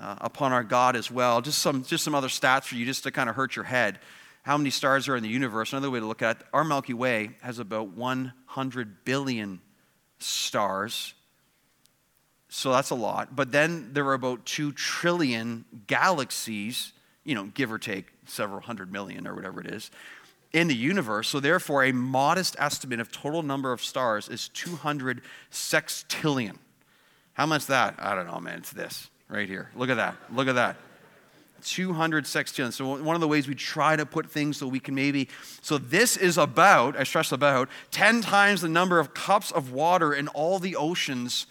uh, 0.00 0.16
upon 0.22 0.50
our 0.54 0.64
God 0.64 0.96
as 0.96 1.10
well. 1.10 1.42
Just 1.42 1.58
some, 1.58 1.84
just 1.84 2.04
some 2.04 2.14
other 2.14 2.28
stats 2.28 2.64
for 2.64 2.76
you 2.76 2.86
just 2.86 3.02
to 3.02 3.10
kind 3.10 3.28
of 3.28 3.36
hurt 3.36 3.54
your 3.54 3.66
head 3.66 3.98
how 4.44 4.56
many 4.56 4.70
stars 4.70 5.06
are 5.06 5.16
in 5.16 5.22
the 5.22 5.28
universe. 5.28 5.74
Another 5.74 5.90
way 5.90 6.00
to 6.00 6.06
look 6.06 6.22
at 6.22 6.40
it, 6.40 6.46
our 6.54 6.64
Milky 6.64 6.94
Way 6.94 7.32
has 7.42 7.58
about 7.58 7.88
100 7.88 9.04
billion 9.04 9.60
stars. 10.20 11.12
So 12.48 12.72
that's 12.72 12.88
a 12.88 12.94
lot. 12.94 13.36
But 13.36 13.52
then 13.52 13.90
there 13.92 14.06
are 14.06 14.14
about 14.14 14.46
2 14.46 14.72
trillion 14.72 15.66
galaxies, 15.86 16.94
you 17.28 17.34
know, 17.34 17.44
give 17.52 17.70
or 17.70 17.78
take 17.78 18.06
several 18.24 18.60
hundred 18.60 18.90
million 18.90 19.28
or 19.28 19.34
whatever 19.34 19.60
it 19.60 19.66
is, 19.66 19.90
in 20.54 20.66
the 20.66 20.74
universe. 20.74 21.28
So 21.28 21.40
therefore, 21.40 21.84
a 21.84 21.92
modest 21.92 22.56
estimate 22.58 23.00
of 23.00 23.12
total 23.12 23.42
number 23.42 23.70
of 23.70 23.82
stars 23.82 24.30
is 24.30 24.48
200 24.48 25.20
sextillion. 25.52 26.56
How 27.34 27.44
much 27.44 27.66
that? 27.66 27.96
I 27.98 28.14
don't 28.14 28.26
know, 28.26 28.40
man. 28.40 28.60
It's 28.60 28.72
this 28.72 29.10
right 29.28 29.46
here. 29.46 29.68
Look 29.76 29.90
at 29.90 29.98
that. 29.98 30.16
Look 30.32 30.48
at 30.48 30.54
that. 30.54 30.76
200 31.64 32.24
sextillion. 32.24 32.72
So, 32.72 33.02
one 33.02 33.14
of 33.14 33.20
the 33.20 33.28
ways 33.28 33.46
we 33.46 33.54
try 33.54 33.94
to 33.94 34.06
put 34.06 34.30
things 34.30 34.56
so 34.56 34.66
we 34.66 34.80
can 34.80 34.94
maybe. 34.94 35.28
So, 35.60 35.76
this 35.76 36.16
is 36.16 36.38
about, 36.38 36.96
I 36.96 37.02
stress 37.02 37.30
about, 37.30 37.68
10 37.90 38.22
times 38.22 38.62
the 38.62 38.70
number 38.70 38.98
of 38.98 39.12
cups 39.12 39.50
of 39.50 39.70
water 39.70 40.14
in 40.14 40.28
all 40.28 40.58
the 40.58 40.76
oceans 40.76 41.46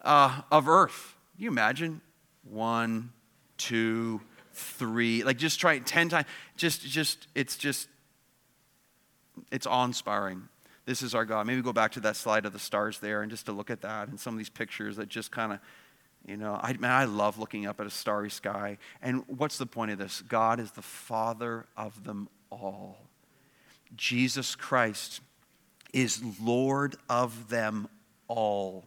uh, 0.00 0.40
of 0.50 0.68
Earth. 0.68 1.16
Can 1.34 1.44
you 1.44 1.50
imagine? 1.50 2.00
One, 2.44 3.12
two, 3.58 4.20
three. 4.62 5.22
Like, 5.22 5.38
just 5.38 5.60
try 5.60 5.74
it 5.74 5.86
10 5.86 6.08
times. 6.08 6.26
Just, 6.56 6.82
just, 6.82 7.26
it's 7.34 7.56
just, 7.56 7.88
it's 9.50 9.66
awe 9.66 9.84
inspiring. 9.84 10.48
This 10.84 11.02
is 11.02 11.14
our 11.14 11.24
God. 11.24 11.46
Maybe 11.46 11.62
go 11.62 11.72
back 11.72 11.92
to 11.92 12.00
that 12.00 12.16
slide 12.16 12.46
of 12.46 12.52
the 12.52 12.58
stars 12.58 12.98
there 12.98 13.22
and 13.22 13.30
just 13.30 13.46
to 13.46 13.52
look 13.52 13.70
at 13.70 13.82
that 13.82 14.08
and 14.08 14.18
some 14.18 14.34
of 14.34 14.38
these 14.38 14.50
pictures 14.50 14.96
that 14.96 15.08
just 15.08 15.30
kind 15.30 15.52
of 15.52 15.60
you 16.26 16.36
know, 16.36 16.58
I, 16.62 16.74
man, 16.74 16.92
I 16.92 17.04
love 17.04 17.38
looking 17.38 17.66
up 17.66 17.80
at 17.80 17.86
a 17.86 17.90
starry 17.90 18.30
sky. 18.30 18.78
And 19.00 19.24
what's 19.26 19.58
the 19.58 19.66
point 19.66 19.90
of 19.90 19.98
this? 19.98 20.22
God 20.22 20.60
is 20.60 20.70
the 20.70 20.82
Father 20.82 21.66
of 21.76 22.04
them 22.04 22.28
all. 22.50 22.96
Jesus 23.96 24.54
Christ 24.54 25.20
is 25.92 26.22
Lord 26.40 26.96
of 27.08 27.48
them 27.48 27.88
all. 28.28 28.84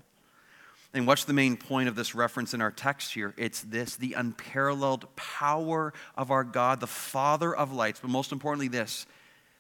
And 0.96 1.06
what's 1.06 1.26
the 1.26 1.34
main 1.34 1.58
point 1.58 1.90
of 1.90 1.96
this 1.96 2.16
reference 2.16 2.54
in 2.54 2.62
our 2.62 2.72
text 2.72 3.14
here? 3.14 3.34
It's 3.36 3.60
this 3.62 3.98
the 3.98 4.14
unparalleled 4.14 5.14
power 5.18 5.94
of 6.16 6.32
our 6.32 6.46
God, 6.46 6.80
the 6.80 6.88
Father 6.88 7.54
of 7.54 7.74
lights, 7.74 8.00
but 8.00 8.10
most 8.10 8.32
importantly, 8.32 8.70
this 8.70 9.06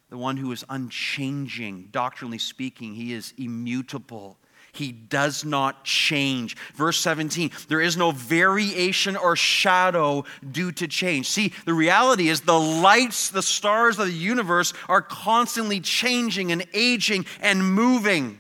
the 0.09 0.17
one 0.17 0.37
who 0.37 0.51
is 0.53 0.63
unchanging, 0.69 1.89
doctrinally 1.91 2.37
speaking. 2.37 2.93
He 2.93 3.11
is 3.11 3.33
immutable, 3.37 4.37
He 4.71 4.93
does 4.93 5.43
not 5.43 5.83
change. 5.83 6.55
Verse 6.73 7.01
17, 7.01 7.51
there 7.67 7.81
is 7.81 7.97
no 7.97 8.11
variation 8.11 9.17
or 9.17 9.35
shadow 9.35 10.23
due 10.49 10.71
to 10.71 10.87
change. 10.87 11.27
See, 11.27 11.51
the 11.65 11.73
reality 11.73 12.29
is 12.29 12.41
the 12.41 12.57
lights, 12.57 13.29
the 13.29 13.41
stars 13.41 13.99
of 13.99 14.07
the 14.07 14.13
universe 14.13 14.73
are 14.87 15.01
constantly 15.01 15.81
changing 15.81 16.53
and 16.53 16.65
aging 16.73 17.25
and 17.41 17.73
moving. 17.73 18.39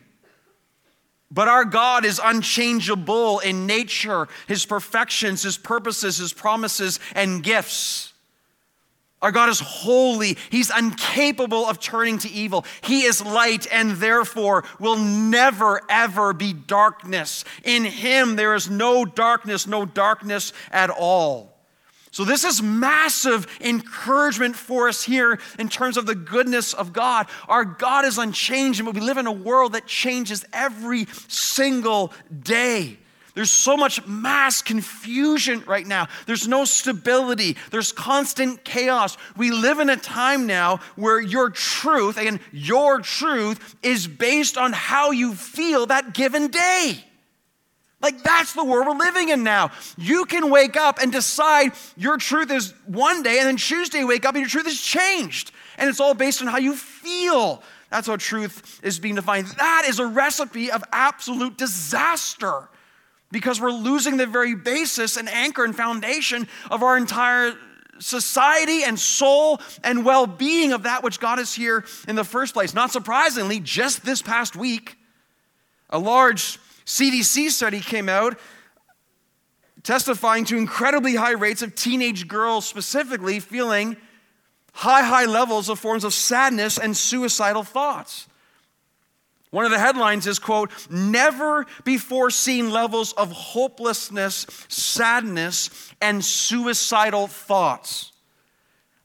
But 1.35 1.49
our 1.49 1.65
God 1.65 2.05
is 2.05 2.21
unchangeable 2.23 3.39
in 3.39 3.67
nature, 3.67 4.29
His 4.47 4.65
perfections, 4.65 5.43
His 5.43 5.57
purposes, 5.57 6.17
His 6.17 6.31
promises, 6.31 7.01
and 7.13 7.43
gifts. 7.43 8.13
Our 9.21 9.33
God 9.33 9.49
is 9.49 9.59
holy. 9.59 10.37
He's 10.49 10.75
incapable 10.75 11.65
of 11.65 11.81
turning 11.81 12.19
to 12.19 12.29
evil. 12.29 12.63
He 12.81 13.03
is 13.03 13.23
light 13.23 13.67
and 13.69 13.91
therefore 13.97 14.63
will 14.79 14.97
never, 14.97 15.81
ever 15.89 16.31
be 16.31 16.53
darkness. 16.53 17.43
In 17.65 17.83
Him, 17.83 18.37
there 18.37 18.55
is 18.55 18.69
no 18.69 19.03
darkness, 19.03 19.67
no 19.67 19.85
darkness 19.85 20.53
at 20.71 20.89
all. 20.89 21.54
So, 22.15 22.23
this 22.23 22.45
is 22.45 22.61
massive 22.61 23.45
encouragement 23.59 24.55
for 24.55 24.87
us 24.87 25.03
here 25.03 25.37
in 25.59 25.67
terms 25.67 25.97
of 25.97 26.05
the 26.05 26.15
goodness 26.15 26.73
of 26.73 26.93
God. 26.93 27.27
Our 27.49 27.65
God 27.65 28.05
is 28.05 28.17
unchanging, 28.17 28.85
but 28.85 28.95
we 28.95 29.01
live 29.01 29.17
in 29.17 29.27
a 29.27 29.33
world 29.33 29.73
that 29.73 29.85
changes 29.85 30.45
every 30.53 31.07
single 31.27 32.13
day. 32.41 32.97
There's 33.33 33.51
so 33.51 33.75
much 33.75 34.07
mass 34.07 34.61
confusion 34.61 35.65
right 35.67 35.85
now. 35.85 36.07
There's 36.25 36.47
no 36.47 36.63
stability. 36.63 37.57
There's 37.69 37.91
constant 37.91 38.63
chaos. 38.63 39.17
We 39.35 39.51
live 39.51 39.79
in 39.79 39.89
a 39.89 39.97
time 39.97 40.47
now 40.47 40.79
where 40.95 41.19
your 41.19 41.49
truth, 41.49 42.17
again, 42.17 42.39
your 42.53 43.01
truth 43.01 43.75
is 43.83 44.07
based 44.07 44.57
on 44.57 44.71
how 44.71 45.11
you 45.11 45.35
feel 45.35 45.87
that 45.87 46.13
given 46.13 46.47
day. 46.47 47.03
Like, 48.01 48.23
that's 48.23 48.53
the 48.53 48.63
world 48.63 48.87
we're 48.87 48.97
living 48.97 49.29
in 49.29 49.43
now. 49.43 49.71
You 49.97 50.25
can 50.25 50.49
wake 50.49 50.75
up 50.75 50.99
and 51.01 51.11
decide 51.11 51.71
your 51.95 52.17
truth 52.17 52.51
is 52.51 52.73
one 52.85 53.23
day, 53.23 53.39
and 53.39 53.47
then 53.47 53.57
Tuesday 53.57 54.03
wake 54.03 54.25
up 54.25 54.35
and 54.35 54.41
your 54.41 54.49
truth 54.49 54.65
has 54.65 54.79
changed. 54.79 55.51
And 55.77 55.89
it's 55.89 55.99
all 55.99 56.13
based 56.13 56.41
on 56.41 56.47
how 56.47 56.57
you 56.57 56.75
feel. 56.75 57.63
That's 57.89 58.07
how 58.07 58.17
truth 58.17 58.79
is 58.83 58.99
being 58.99 59.15
defined. 59.15 59.47
That 59.57 59.85
is 59.87 59.99
a 59.99 60.05
recipe 60.05 60.71
of 60.71 60.83
absolute 60.91 61.57
disaster 61.57 62.69
because 63.31 63.59
we're 63.59 63.71
losing 63.71 64.17
the 64.17 64.25
very 64.25 64.55
basis 64.55 65.17
and 65.17 65.29
anchor 65.29 65.63
and 65.63 65.75
foundation 65.75 66.47
of 66.69 66.83
our 66.83 66.97
entire 66.97 67.53
society 67.99 68.83
and 68.83 68.99
soul 68.99 69.61
and 69.83 70.05
well 70.05 70.27
being 70.27 70.73
of 70.73 70.83
that 70.83 71.03
which 71.03 71.19
God 71.19 71.39
is 71.39 71.53
here 71.53 71.85
in 72.07 72.15
the 72.15 72.23
first 72.23 72.53
place. 72.53 72.73
Not 72.73 72.91
surprisingly, 72.91 73.59
just 73.59 74.05
this 74.05 74.21
past 74.21 74.55
week, 74.55 74.97
a 75.89 75.99
large 75.99 76.59
CDC 76.85 77.49
study 77.49 77.79
came 77.79 78.09
out 78.09 78.37
testifying 79.85 80.43
to 80.45 80.57
incredibly 80.57 81.15
high 81.15 81.33
rates 81.33 81.61
of 81.61 81.75
teenage 81.75 82.27
girls 82.27 82.65
specifically 82.65 83.39
feeling 83.39 83.95
high, 84.73 85.03
high 85.03 85.25
levels 85.25 85.69
of 85.69 85.79
forms 85.79 86.03
of 86.03 86.13
sadness 86.13 86.77
and 86.77 86.97
suicidal 86.97 87.63
thoughts. 87.63 88.27
One 89.51 89.63
of 89.63 89.71
the 89.71 89.79
headlines 89.79 90.27
is, 90.27 90.37
quote, 90.37 90.69
never 90.89 91.65
before 91.85 92.29
seen 92.29 92.71
levels 92.71 93.13
of 93.13 93.31
hopelessness, 93.31 94.47
sadness, 94.67 95.69
and 96.01 96.25
suicidal 96.25 97.27
thoughts. 97.27 98.11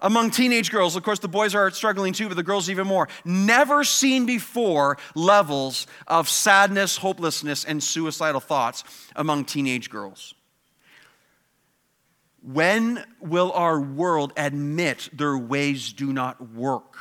Among 0.02 0.30
teenage 0.30 0.70
girls, 0.70 0.96
of 0.96 1.02
course, 1.02 1.18
the 1.18 1.28
boys 1.28 1.54
are 1.54 1.70
struggling 1.70 2.12
too, 2.12 2.28
but 2.28 2.36
the 2.36 2.42
girls 2.42 2.70
even 2.70 2.86
more. 2.86 3.08
Never 3.24 3.84
seen 3.84 4.24
before 4.24 4.96
levels 5.14 5.86
of 6.06 6.28
sadness, 6.28 6.96
hopelessness, 6.96 7.64
and 7.64 7.82
suicidal 7.82 8.40
thoughts 8.40 8.84
among 9.14 9.44
teenage 9.44 9.90
girls. 9.90 10.34
When 12.42 13.04
will 13.20 13.52
our 13.52 13.78
world 13.78 14.32
admit 14.36 15.10
their 15.12 15.36
ways 15.36 15.92
do 15.92 16.12
not 16.12 16.50
work? 16.54 16.96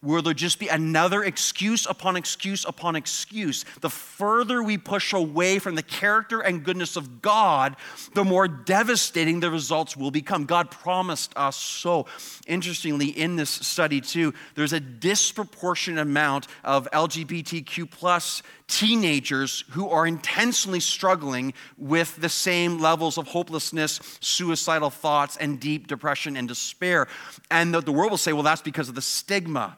Will 0.00 0.22
there 0.22 0.32
just 0.32 0.60
be 0.60 0.68
another 0.68 1.24
excuse 1.24 1.84
upon 1.84 2.14
excuse 2.14 2.64
upon 2.64 2.94
excuse? 2.94 3.64
The 3.80 3.90
further 3.90 4.62
we 4.62 4.78
push 4.78 5.12
away 5.12 5.58
from 5.58 5.74
the 5.74 5.82
character 5.82 6.40
and 6.40 6.62
goodness 6.62 6.94
of 6.94 7.20
God, 7.20 7.74
the 8.14 8.22
more 8.22 8.46
devastating 8.46 9.40
the 9.40 9.50
results 9.50 9.96
will 9.96 10.12
become. 10.12 10.44
God 10.44 10.70
promised 10.70 11.32
us 11.36 11.56
so. 11.56 12.06
Interestingly, 12.46 13.08
in 13.08 13.34
this 13.34 13.50
study, 13.50 14.00
too, 14.00 14.34
there's 14.54 14.72
a 14.72 14.78
disproportionate 14.78 16.02
amount 16.02 16.46
of 16.62 16.88
LGBTQ 16.92 17.90
plus 17.90 18.44
teenagers 18.68 19.64
who 19.70 19.88
are 19.88 20.06
intensely 20.06 20.78
struggling 20.78 21.54
with 21.76 22.14
the 22.20 22.28
same 22.28 22.78
levels 22.78 23.18
of 23.18 23.26
hopelessness, 23.26 23.98
suicidal 24.20 24.90
thoughts, 24.90 25.36
and 25.38 25.58
deep 25.58 25.88
depression 25.88 26.36
and 26.36 26.46
despair. 26.46 27.08
And 27.50 27.74
the, 27.74 27.80
the 27.80 27.90
world 27.90 28.10
will 28.12 28.18
say, 28.18 28.32
well, 28.32 28.44
that's 28.44 28.62
because 28.62 28.88
of 28.88 28.94
the 28.94 29.02
stigma 29.02 29.76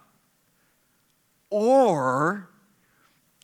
or 1.50 2.48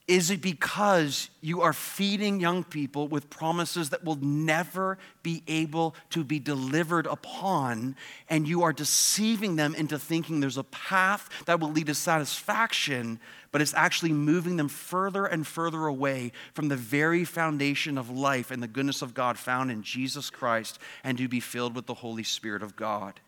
is 0.09 0.31
it 0.31 0.41
because 0.41 1.31
you 1.41 1.63
are 1.63 1.73
feeding 1.73 2.39
young 2.39 2.63
people 2.63 3.09
with 3.09 3.29
promises 3.29 3.91
that 3.91 4.05
will 4.05 4.19
never 4.21 4.99
be 5.25 5.43
able 5.49 5.97
to 6.11 6.23
be 6.23 6.39
delivered 6.39 7.07
upon, 7.09 7.97
and 8.31 8.47
you 8.47 8.63
are 8.63 8.73
deceiving 8.73 9.57
them 9.57 9.75
into 9.75 9.99
thinking 9.99 10.39
there's 10.39 10.59
a 10.59 10.65
path 10.65 11.29
that 11.47 11.59
will 11.59 11.73
lead 11.73 11.89
to 11.89 11.95
satisfaction, 11.95 13.19
but 13.51 13.61
it's 13.61 13.75
actually 13.75 14.13
moving 14.13 14.57
them 14.57 14.69
further 14.69 15.27
and 15.27 15.45
further 15.45 15.87
away 15.87 16.31
from 16.55 16.69
the 16.69 16.77
very 16.77 17.25
foundation 17.25 17.99
of 17.99 18.09
life 18.09 18.53
and 18.53 18.63
the 18.63 18.69
goodness 18.69 19.03
of 19.03 19.13
God 19.13 19.37
found 19.37 19.73
in 19.73 19.83
Jesus 19.83 20.31
Christ 20.31 20.79
and 21.03 21.19
to 21.19 21.27
be 21.27 21.41
filled 21.41 21.75
with 21.75 21.87
the 21.87 21.95
Holy 21.95 22.23
Spirit 22.23 22.63
of 22.63 22.77
God? 22.77 23.19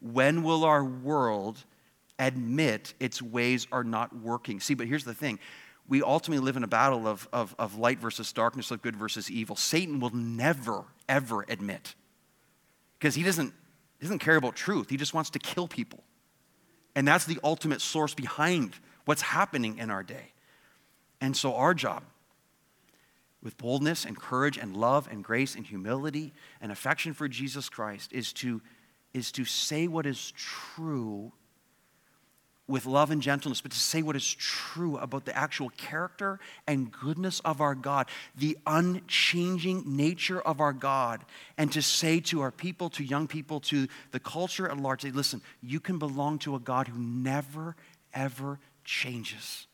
When 0.00 0.42
will 0.42 0.64
our 0.64 0.82
world 0.82 1.64
admit 2.26 2.94
its 3.00 3.20
ways 3.20 3.66
are 3.72 3.84
not 3.84 4.14
working. 4.16 4.60
See, 4.60 4.74
but 4.74 4.86
here's 4.86 5.04
the 5.04 5.14
thing 5.14 5.38
we 5.88 6.02
ultimately 6.02 6.44
live 6.44 6.56
in 6.56 6.64
a 6.64 6.68
battle 6.68 7.06
of, 7.08 7.28
of, 7.32 7.54
of 7.58 7.76
light 7.76 7.98
versus 7.98 8.32
darkness, 8.32 8.70
of 8.70 8.82
good 8.82 8.96
versus 8.96 9.30
evil. 9.30 9.56
Satan 9.56 10.00
will 10.00 10.14
never, 10.14 10.84
ever 11.08 11.44
admit 11.48 11.94
because 12.98 13.14
he 13.14 13.22
doesn't, 13.22 13.52
he 13.98 14.06
doesn't 14.06 14.20
care 14.20 14.36
about 14.36 14.54
truth, 14.54 14.88
he 14.90 14.96
just 14.96 15.12
wants 15.12 15.30
to 15.30 15.38
kill 15.38 15.66
people. 15.66 16.04
And 16.94 17.08
that's 17.08 17.24
the 17.24 17.38
ultimate 17.42 17.80
source 17.80 18.14
behind 18.14 18.74
what's 19.06 19.22
happening 19.22 19.78
in 19.78 19.90
our 19.90 20.02
day. 20.02 20.32
And 21.20 21.36
so, 21.36 21.54
our 21.54 21.74
job, 21.74 22.04
with 23.42 23.56
boldness 23.56 24.04
and 24.04 24.16
courage 24.16 24.56
and 24.56 24.76
love 24.76 25.08
and 25.10 25.24
grace 25.24 25.56
and 25.56 25.66
humility 25.66 26.32
and 26.60 26.70
affection 26.70 27.12
for 27.12 27.28
Jesus 27.28 27.68
Christ, 27.68 28.12
is 28.12 28.32
to, 28.34 28.60
is 29.14 29.32
to 29.32 29.44
say 29.44 29.88
what 29.88 30.06
is 30.06 30.32
true 30.36 31.32
with 32.72 32.86
love 32.86 33.10
and 33.10 33.20
gentleness, 33.20 33.60
but 33.60 33.70
to 33.70 33.78
say 33.78 34.00
what 34.00 34.16
is 34.16 34.34
true 34.34 34.96
about 34.96 35.26
the 35.26 35.36
actual 35.36 35.68
character 35.76 36.40
and 36.66 36.90
goodness 36.90 37.38
of 37.40 37.60
our 37.60 37.74
God, 37.74 38.08
the 38.34 38.56
unchanging 38.66 39.84
nature 39.86 40.40
of 40.40 40.58
our 40.58 40.72
God, 40.72 41.22
and 41.58 41.70
to 41.72 41.82
say 41.82 42.18
to 42.20 42.40
our 42.40 42.50
people, 42.50 42.88
to 42.88 43.04
young 43.04 43.28
people, 43.28 43.60
to 43.60 43.88
the 44.10 44.18
culture 44.18 44.66
at 44.66 44.78
large, 44.78 45.04
listen, 45.04 45.42
you 45.60 45.80
can 45.80 45.98
belong 45.98 46.38
to 46.40 46.56
a 46.56 46.58
God 46.58 46.88
who 46.88 46.98
never, 46.98 47.76
ever 48.14 48.58
changes. 48.86 49.66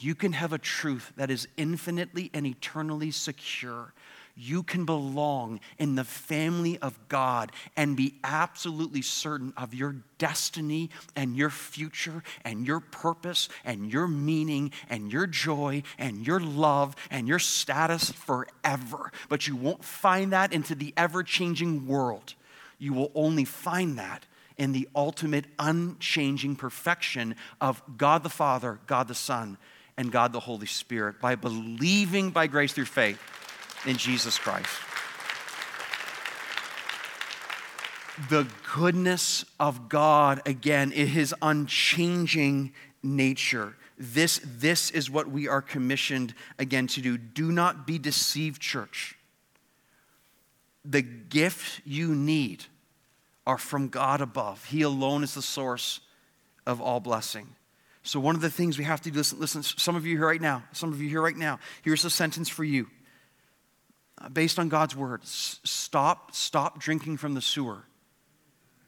You 0.00 0.14
can 0.14 0.32
have 0.32 0.54
a 0.54 0.58
truth 0.58 1.12
that 1.16 1.30
is 1.30 1.46
infinitely 1.58 2.30
and 2.32 2.46
eternally 2.46 3.10
secure 3.10 3.92
you 4.34 4.62
can 4.62 4.84
belong 4.84 5.60
in 5.78 5.94
the 5.94 6.04
family 6.04 6.78
of 6.78 6.98
God 7.08 7.52
and 7.76 7.96
be 7.96 8.14
absolutely 8.24 9.02
certain 9.02 9.52
of 9.56 9.74
your 9.74 9.96
destiny 10.18 10.90
and 11.14 11.36
your 11.36 11.50
future 11.50 12.22
and 12.44 12.66
your 12.66 12.80
purpose 12.80 13.48
and 13.64 13.92
your 13.92 14.08
meaning 14.08 14.72
and 14.88 15.12
your 15.12 15.26
joy 15.26 15.82
and 15.98 16.26
your 16.26 16.40
love 16.40 16.96
and 17.10 17.28
your 17.28 17.38
status 17.38 18.10
forever. 18.10 19.12
But 19.28 19.46
you 19.46 19.56
won't 19.56 19.84
find 19.84 20.32
that 20.32 20.52
into 20.52 20.74
the 20.74 20.94
ever 20.96 21.22
changing 21.22 21.86
world. 21.86 22.34
You 22.78 22.94
will 22.94 23.12
only 23.14 23.44
find 23.44 23.98
that 23.98 24.26
in 24.56 24.72
the 24.72 24.88
ultimate 24.94 25.46
unchanging 25.58 26.56
perfection 26.56 27.36
of 27.60 27.82
God 27.96 28.22
the 28.22 28.28
Father, 28.28 28.80
God 28.86 29.08
the 29.08 29.14
Son, 29.14 29.58
and 29.96 30.10
God 30.10 30.32
the 30.32 30.40
Holy 30.40 30.66
Spirit 30.66 31.20
by 31.20 31.34
believing 31.34 32.30
by 32.30 32.46
grace 32.46 32.72
through 32.72 32.86
faith 32.86 33.20
in 33.86 33.96
Jesus 33.96 34.38
Christ. 34.38 34.70
The 38.28 38.46
goodness 38.74 39.44
of 39.58 39.88
God, 39.88 40.42
again, 40.46 40.90
his 40.90 41.34
unchanging 41.40 42.72
nature. 43.02 43.76
This, 43.98 44.40
this 44.44 44.90
is 44.90 45.10
what 45.10 45.30
we 45.30 45.48
are 45.48 45.62
commissioned 45.62 46.34
again 46.58 46.86
to 46.88 47.00
do. 47.00 47.16
Do 47.16 47.50
not 47.50 47.86
be 47.86 47.98
deceived, 47.98 48.60
church. 48.60 49.16
The 50.84 51.02
gift 51.02 51.80
you 51.84 52.14
need 52.14 52.64
are 53.46 53.58
from 53.58 53.88
God 53.88 54.20
above. 54.20 54.64
He 54.66 54.82
alone 54.82 55.22
is 55.24 55.34
the 55.34 55.42
source 55.42 56.00
of 56.66 56.80
all 56.80 57.00
blessing. 57.00 57.48
So, 58.04 58.18
one 58.18 58.34
of 58.34 58.40
the 58.40 58.50
things 58.50 58.78
we 58.78 58.84
have 58.84 59.00
to 59.02 59.10
do, 59.10 59.18
listen, 59.18 59.38
listen, 59.38 59.62
some 59.62 59.94
of 59.94 60.04
you 60.04 60.16
here 60.16 60.26
right 60.26 60.40
now, 60.40 60.64
some 60.72 60.92
of 60.92 61.00
you 61.00 61.08
here 61.08 61.22
right 61.22 61.36
now, 61.36 61.60
here's 61.82 62.04
a 62.04 62.10
sentence 62.10 62.48
for 62.48 62.64
you. 62.64 62.88
Based 64.32 64.58
on 64.58 64.68
God's 64.68 64.94
word, 64.94 65.24
stop, 65.24 66.34
stop 66.34 66.78
drinking 66.78 67.16
from 67.16 67.34
the 67.34 67.40
sewer. 67.40 67.84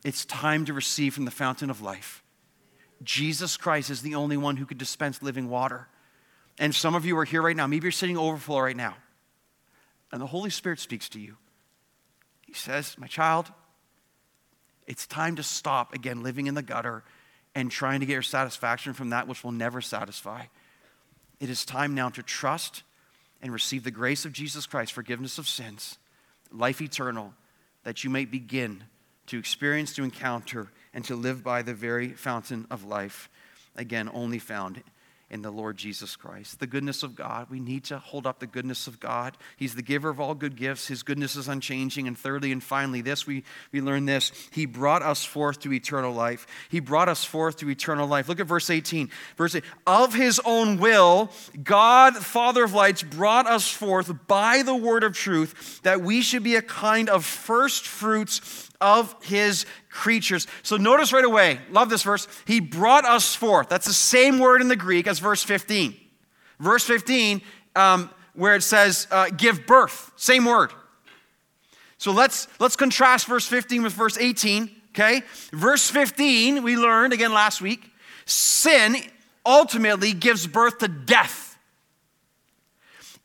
It's 0.04 0.24
time 0.24 0.64
to 0.66 0.72
receive 0.72 1.14
from 1.14 1.24
the 1.24 1.30
fountain 1.30 1.70
of 1.70 1.80
life. 1.80 2.22
Jesus 3.02 3.56
Christ 3.56 3.90
is 3.90 4.02
the 4.02 4.14
only 4.14 4.36
one 4.36 4.56
who 4.56 4.66
could 4.66 4.78
dispense 4.78 5.22
living 5.22 5.48
water. 5.48 5.88
And 6.58 6.74
some 6.74 6.94
of 6.94 7.04
you 7.04 7.18
are 7.18 7.24
here 7.24 7.42
right 7.42 7.56
now. 7.56 7.66
Maybe 7.66 7.84
you're 7.84 7.92
sitting 7.92 8.16
overflow 8.16 8.60
right 8.60 8.76
now. 8.76 8.96
And 10.12 10.20
the 10.20 10.26
Holy 10.26 10.50
Spirit 10.50 10.78
speaks 10.78 11.08
to 11.10 11.20
you. 11.20 11.36
He 12.42 12.54
says, 12.54 12.96
My 12.98 13.08
child, 13.08 13.50
it's 14.86 15.06
time 15.06 15.36
to 15.36 15.42
stop 15.42 15.94
again 15.94 16.22
living 16.22 16.46
in 16.46 16.54
the 16.54 16.62
gutter 16.62 17.02
and 17.54 17.70
trying 17.70 18.00
to 18.00 18.06
get 18.06 18.12
your 18.12 18.22
satisfaction 18.22 18.92
from 18.92 19.10
that 19.10 19.26
which 19.26 19.42
will 19.42 19.52
never 19.52 19.80
satisfy. 19.80 20.44
It 21.40 21.50
is 21.50 21.64
time 21.64 21.94
now 21.94 22.10
to 22.10 22.22
trust 22.22 22.82
and 23.44 23.52
receive 23.52 23.84
the 23.84 23.90
grace 23.90 24.24
of 24.24 24.32
Jesus 24.32 24.64
Christ, 24.64 24.94
forgiveness 24.94 25.36
of 25.36 25.46
sins, 25.46 25.98
life 26.50 26.80
eternal, 26.80 27.34
that 27.82 28.02
you 28.02 28.08
may 28.08 28.24
begin 28.24 28.84
to 29.26 29.38
experience, 29.38 29.94
to 29.94 30.02
encounter, 30.02 30.72
and 30.94 31.04
to 31.04 31.14
live 31.14 31.44
by 31.44 31.60
the 31.60 31.74
very 31.74 32.08
fountain 32.08 32.66
of 32.70 32.84
life. 32.84 33.28
Again, 33.76 34.10
only 34.14 34.38
found 34.38 34.82
in 35.30 35.42
the 35.42 35.50
Lord 35.50 35.76
Jesus 35.76 36.16
Christ. 36.16 36.60
The 36.60 36.66
goodness 36.66 37.02
of 37.02 37.14
God. 37.14 37.48
We 37.50 37.60
need 37.60 37.84
to 37.84 37.98
hold 37.98 38.26
up 38.26 38.38
the 38.38 38.46
goodness 38.46 38.86
of 38.86 39.00
God. 39.00 39.36
He's 39.56 39.74
the 39.74 39.82
giver 39.82 40.10
of 40.10 40.20
all 40.20 40.34
good 40.34 40.56
gifts. 40.56 40.86
His 40.86 41.02
goodness 41.02 41.34
is 41.34 41.48
unchanging. 41.48 42.06
And 42.06 42.16
thirdly 42.16 42.52
and 42.52 42.62
finally, 42.62 43.00
this 43.00 43.26
we, 43.26 43.44
we 43.72 43.80
learn 43.80 44.04
this. 44.04 44.32
He 44.50 44.66
brought 44.66 45.02
us 45.02 45.24
forth 45.24 45.60
to 45.60 45.72
eternal 45.72 46.12
life. 46.12 46.46
He 46.68 46.80
brought 46.80 47.08
us 47.08 47.24
forth 47.24 47.56
to 47.58 47.70
eternal 47.70 48.06
life. 48.06 48.28
Look 48.28 48.40
at 48.40 48.46
verse 48.46 48.70
18. 48.70 49.10
Verse 49.36 49.54
8. 49.54 49.64
Of 49.86 50.14
his 50.14 50.40
own 50.44 50.78
will, 50.78 51.30
God, 51.62 52.16
Father 52.16 52.64
of 52.64 52.74
lights, 52.74 53.02
brought 53.02 53.46
us 53.46 53.68
forth 53.68 54.12
by 54.26 54.62
the 54.62 54.74
word 54.74 55.04
of 55.04 55.14
truth, 55.14 55.80
that 55.82 56.02
we 56.02 56.20
should 56.20 56.42
be 56.42 56.56
a 56.56 56.62
kind 56.62 57.08
of 57.08 57.24
first 57.24 57.86
fruits 57.86 58.70
of 58.84 59.16
his 59.22 59.64
creatures. 59.88 60.46
So 60.62 60.76
notice 60.76 61.10
right 61.10 61.24
away, 61.24 61.58
love 61.70 61.88
this 61.88 62.02
verse. 62.02 62.28
He 62.46 62.60
brought 62.60 63.06
us 63.06 63.34
forth. 63.34 63.70
That's 63.70 63.86
the 63.86 63.94
same 63.94 64.38
word 64.38 64.60
in 64.60 64.68
the 64.68 64.76
Greek 64.76 65.06
as 65.06 65.18
verse 65.18 65.42
15. 65.42 65.96
Verse 66.60 66.84
15, 66.84 67.40
um, 67.74 68.10
where 68.34 68.54
it 68.54 68.62
says, 68.62 69.08
uh, 69.10 69.30
give 69.30 69.66
birth, 69.66 70.12
same 70.16 70.44
word. 70.44 70.70
So 71.96 72.12
let's, 72.12 72.46
let's 72.60 72.76
contrast 72.76 73.26
verse 73.26 73.46
15 73.46 73.82
with 73.82 73.94
verse 73.94 74.18
18, 74.18 74.70
okay? 74.90 75.22
Verse 75.50 75.90
15, 75.90 76.62
we 76.62 76.76
learned 76.76 77.14
again 77.14 77.32
last 77.32 77.62
week, 77.62 77.90
sin 78.26 78.96
ultimately 79.46 80.12
gives 80.12 80.46
birth 80.46 80.78
to 80.78 80.88
death. 80.88 81.56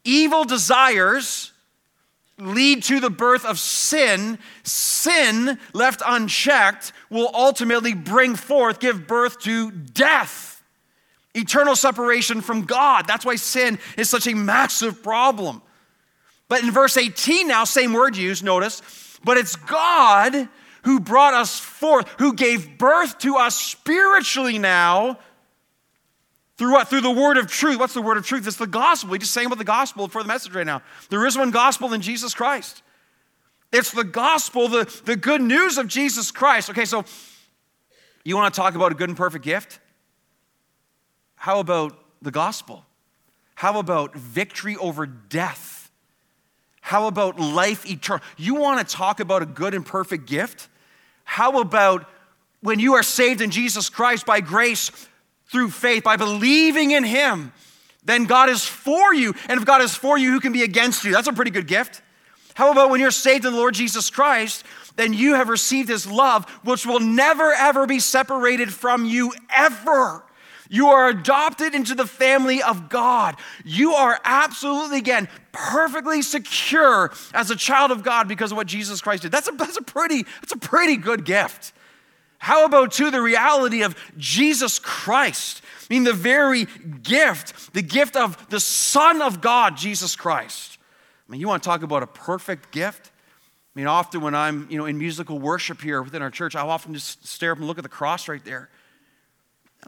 Evil 0.05 0.45
desires 0.45 1.48
lead 2.39 2.83
to 2.83 2.99
the 2.99 3.09
birth 3.09 3.45
of 3.45 3.59
sin, 3.59 4.39
sin 4.63 5.59
left 5.73 6.01
unchecked 6.05 6.93
will 7.09 7.29
ultimately 7.33 7.93
bring 7.93 8.35
forth, 8.35 8.79
give 8.79 9.07
birth 9.07 9.39
to 9.41 9.71
death, 9.71 10.63
eternal 11.33 11.75
separation 11.75 12.41
from 12.41 12.63
God. 12.63 13.07
That's 13.07 13.25
why 13.25 13.35
sin 13.35 13.79
is 13.97 14.09
such 14.09 14.27
a 14.27 14.33
massive 14.33 15.03
problem. 15.03 15.61
But 16.47 16.63
in 16.63 16.71
verse 16.71 16.97
18 16.97 17.47
now, 17.47 17.63
same 17.63 17.93
word 17.93 18.17
used, 18.17 18.43
notice, 18.43 18.81
but 19.23 19.37
it's 19.37 19.55
God 19.55 20.49
who 20.83 20.99
brought 20.99 21.33
us 21.33 21.59
forth, 21.59 22.07
who 22.19 22.33
gave 22.33 22.77
birth 22.77 23.19
to 23.19 23.35
us 23.35 23.55
spiritually 23.55 24.57
now 24.57 25.19
through 26.59 26.73
what? 26.73 26.89
Through 26.89 27.01
the 27.01 27.09
word 27.09 27.37
of 27.37 27.47
truth. 27.47 27.79
What's 27.79 27.93
the 27.93 28.01
word 28.01 28.17
of 28.17 28.25
truth? 28.25 28.45
It's 28.45 28.57
the 28.57 28.67
gospel. 28.67 29.11
We 29.11 29.17
just 29.17 29.31
saying 29.31 29.47
about 29.47 29.59
the 29.59 29.63
gospel 29.63 30.09
for 30.09 30.21
the 30.21 30.27
message 30.27 30.53
right 30.53 30.65
now. 30.65 30.81
There 31.09 31.25
is 31.25 31.37
one 31.37 31.51
gospel 31.51 31.93
in 31.93 32.01
Jesus 32.01 32.33
Christ. 32.33 32.83
It's 33.71 33.91
the 33.91 34.03
gospel, 34.03 34.67
the, 34.67 35.01
the 35.05 35.15
good 35.15 35.41
news 35.41 35.77
of 35.77 35.87
Jesus 35.87 36.31
Christ. 36.31 36.69
Okay, 36.69 36.83
so 36.83 37.05
you 38.25 38.35
want 38.35 38.53
to 38.53 38.59
talk 38.59 38.75
about 38.75 38.91
a 38.91 38.95
good 38.95 39.07
and 39.07 39.17
perfect 39.17 39.45
gift? 39.45 39.79
How 41.37 41.61
about 41.61 41.97
the 42.21 42.29
gospel? 42.29 42.85
How 43.55 43.79
about 43.79 44.13
victory 44.15 44.75
over 44.75 45.05
death? 45.05 45.89
How 46.81 47.07
about 47.07 47.39
life 47.39 47.89
eternal? 47.89 48.21
You 48.35 48.55
want 48.55 48.85
to 48.85 48.95
talk 48.95 49.21
about 49.21 49.43
a 49.43 49.45
good 49.45 49.73
and 49.73 49.85
perfect 49.85 50.27
gift? 50.27 50.67
How 51.23 51.61
about 51.61 52.05
when 52.59 52.79
you 52.79 52.95
are 52.95 53.03
saved 53.03 53.39
in 53.39 53.49
Jesus 53.49 53.89
Christ 53.89 54.25
by 54.25 54.41
grace, 54.41 54.91
through 55.51 55.71
faith, 55.71 56.03
by 56.03 56.15
believing 56.15 56.91
in 56.91 57.03
Him, 57.03 57.51
then 58.05 58.25
God 58.25 58.49
is 58.49 58.65
for 58.65 59.13
you. 59.13 59.33
And 59.47 59.59
if 59.59 59.65
God 59.65 59.81
is 59.81 59.95
for 59.95 60.17
you, 60.17 60.31
who 60.31 60.39
can 60.39 60.53
be 60.53 60.63
against 60.63 61.03
you? 61.03 61.11
That's 61.11 61.27
a 61.27 61.33
pretty 61.33 61.51
good 61.51 61.67
gift. 61.67 62.01
How 62.53 62.71
about 62.71 62.89
when 62.89 62.99
you're 62.99 63.11
saved 63.11 63.45
in 63.45 63.53
the 63.53 63.57
Lord 63.57 63.73
Jesus 63.73 64.09
Christ, 64.09 64.65
then 64.95 65.13
you 65.13 65.35
have 65.35 65.49
received 65.49 65.89
His 65.89 66.09
love, 66.09 66.49
which 66.63 66.85
will 66.85 66.99
never, 66.99 67.53
ever 67.53 67.87
be 67.87 67.99
separated 67.99 68.73
from 68.73 69.05
you, 69.05 69.33
ever. 69.55 70.23
You 70.69 70.89
are 70.89 71.09
adopted 71.09 71.73
into 71.73 71.95
the 71.95 72.05
family 72.05 72.61
of 72.61 72.89
God. 72.89 73.35
You 73.65 73.93
are 73.93 74.19
absolutely, 74.23 74.99
again, 74.99 75.27
perfectly 75.51 76.21
secure 76.21 77.11
as 77.33 77.49
a 77.49 77.55
child 77.55 77.89
of 77.89 78.03
God 78.03 78.27
because 78.27 78.51
of 78.51 78.57
what 78.57 78.67
Jesus 78.67 79.01
Christ 79.01 79.23
did. 79.23 79.31
That's 79.31 79.47
a, 79.47 79.51
that's 79.53 79.77
a, 79.77 79.81
pretty, 79.81 80.23
that's 80.41 80.53
a 80.53 80.57
pretty 80.57 80.95
good 80.95 81.25
gift. 81.25 81.73
How 82.39 82.65
about, 82.65 82.93
too, 82.93 83.11
the 83.11 83.21
reality 83.21 83.83
of 83.83 83.95
Jesus 84.17 84.79
Christ? 84.79 85.61
I 85.89 85.93
mean, 85.93 86.05
the 86.05 86.13
very 86.13 86.65
gift, 87.03 87.73
the 87.73 87.81
gift 87.81 88.15
of 88.15 88.49
the 88.49 88.59
Son 88.59 89.21
of 89.21 89.41
God, 89.41 89.77
Jesus 89.77 90.15
Christ. 90.15 90.77
I 91.27 91.31
mean, 91.31 91.41
you 91.41 91.47
want 91.47 91.61
to 91.61 91.67
talk 91.69 91.83
about 91.83 92.01
a 92.01 92.07
perfect 92.07 92.71
gift? 92.71 93.11
I 93.75 93.79
mean, 93.79 93.87
often 93.87 94.21
when 94.21 94.33
I'm, 94.33 94.67
you 94.69 94.77
know, 94.77 94.85
in 94.85 94.97
musical 94.97 95.37
worship 95.37 95.81
here 95.81 96.01
within 96.01 96.21
our 96.21 96.31
church, 96.31 96.55
I'll 96.55 96.69
often 96.69 96.93
just 96.93 97.27
stare 97.27 97.51
up 97.51 97.59
and 97.59 97.67
look 97.67 97.77
at 97.77 97.83
the 97.83 97.89
cross 97.89 98.27
right 98.27 98.43
there. 98.43 98.69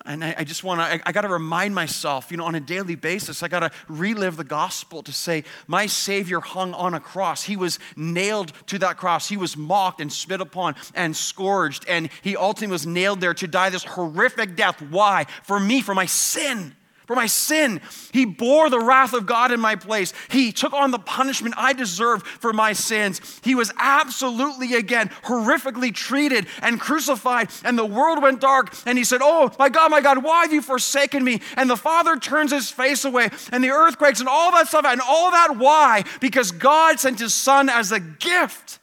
And 0.05 0.23
I, 0.23 0.35
I 0.39 0.43
just 0.45 0.63
want 0.63 0.79
to, 0.79 0.85
I, 0.85 1.01
I 1.05 1.11
got 1.11 1.21
to 1.21 1.27
remind 1.27 1.75
myself, 1.75 2.31
you 2.31 2.37
know, 2.37 2.45
on 2.45 2.55
a 2.55 2.59
daily 2.59 2.95
basis, 2.95 3.43
I 3.43 3.49
got 3.49 3.59
to 3.59 3.71
relive 3.89 4.37
the 4.37 4.43
gospel 4.43 5.03
to 5.03 5.11
say, 5.11 5.43
my 5.67 5.85
Savior 5.85 6.39
hung 6.39 6.73
on 6.73 6.93
a 6.93 6.99
cross. 6.99 7.43
He 7.43 7.57
was 7.57 7.77
nailed 7.95 8.53
to 8.67 8.79
that 8.79 8.97
cross. 8.97 9.27
He 9.27 9.37
was 9.37 9.57
mocked 9.57 9.99
and 9.99 10.11
spit 10.11 10.39
upon 10.39 10.75
and 10.95 11.15
scourged. 11.15 11.85
And 11.87 12.09
he 12.21 12.37
ultimately 12.37 12.71
was 12.71 12.87
nailed 12.87 13.19
there 13.19 13.33
to 13.33 13.47
die 13.47 13.69
this 13.69 13.83
horrific 13.83 14.55
death. 14.55 14.81
Why? 14.81 15.25
For 15.43 15.59
me, 15.59 15.81
for 15.81 15.93
my 15.93 16.05
sin 16.05 16.75
for 17.11 17.15
my 17.15 17.27
sin. 17.27 17.81
He 18.13 18.23
bore 18.23 18.69
the 18.69 18.79
wrath 18.79 19.11
of 19.11 19.25
God 19.25 19.51
in 19.51 19.59
my 19.59 19.75
place. 19.75 20.13
He 20.29 20.53
took 20.53 20.71
on 20.71 20.91
the 20.91 20.99
punishment 20.99 21.55
I 21.57 21.73
deserved 21.73 22.25
for 22.25 22.53
my 22.53 22.71
sins. 22.71 23.19
He 23.43 23.53
was 23.53 23.69
absolutely, 23.77 24.75
again, 24.75 25.09
horrifically 25.25 25.93
treated 25.93 26.47
and 26.61 26.79
crucified, 26.79 27.49
and 27.65 27.77
the 27.77 27.85
world 27.85 28.21
went 28.21 28.39
dark. 28.39 28.73
And 28.85 28.97
he 28.97 29.03
said, 29.03 29.19
Oh, 29.21 29.51
my 29.59 29.67
God, 29.67 29.91
my 29.91 29.99
God, 29.99 30.23
why 30.23 30.43
have 30.43 30.53
you 30.53 30.61
forsaken 30.61 31.21
me? 31.21 31.41
And 31.57 31.69
the 31.69 31.75
Father 31.75 32.15
turns 32.15 32.53
his 32.53 32.71
face 32.71 33.03
away, 33.03 33.29
and 33.51 33.61
the 33.61 33.71
earthquakes 33.71 34.21
and 34.21 34.29
all 34.29 34.53
that 34.53 34.69
stuff. 34.69 34.85
And 34.85 35.01
all 35.01 35.31
that, 35.31 35.57
why? 35.57 36.05
Because 36.21 36.53
God 36.53 36.97
sent 36.97 37.19
his 37.19 37.33
Son 37.33 37.67
as 37.67 37.91
a 37.91 37.99
gift, 37.99 38.79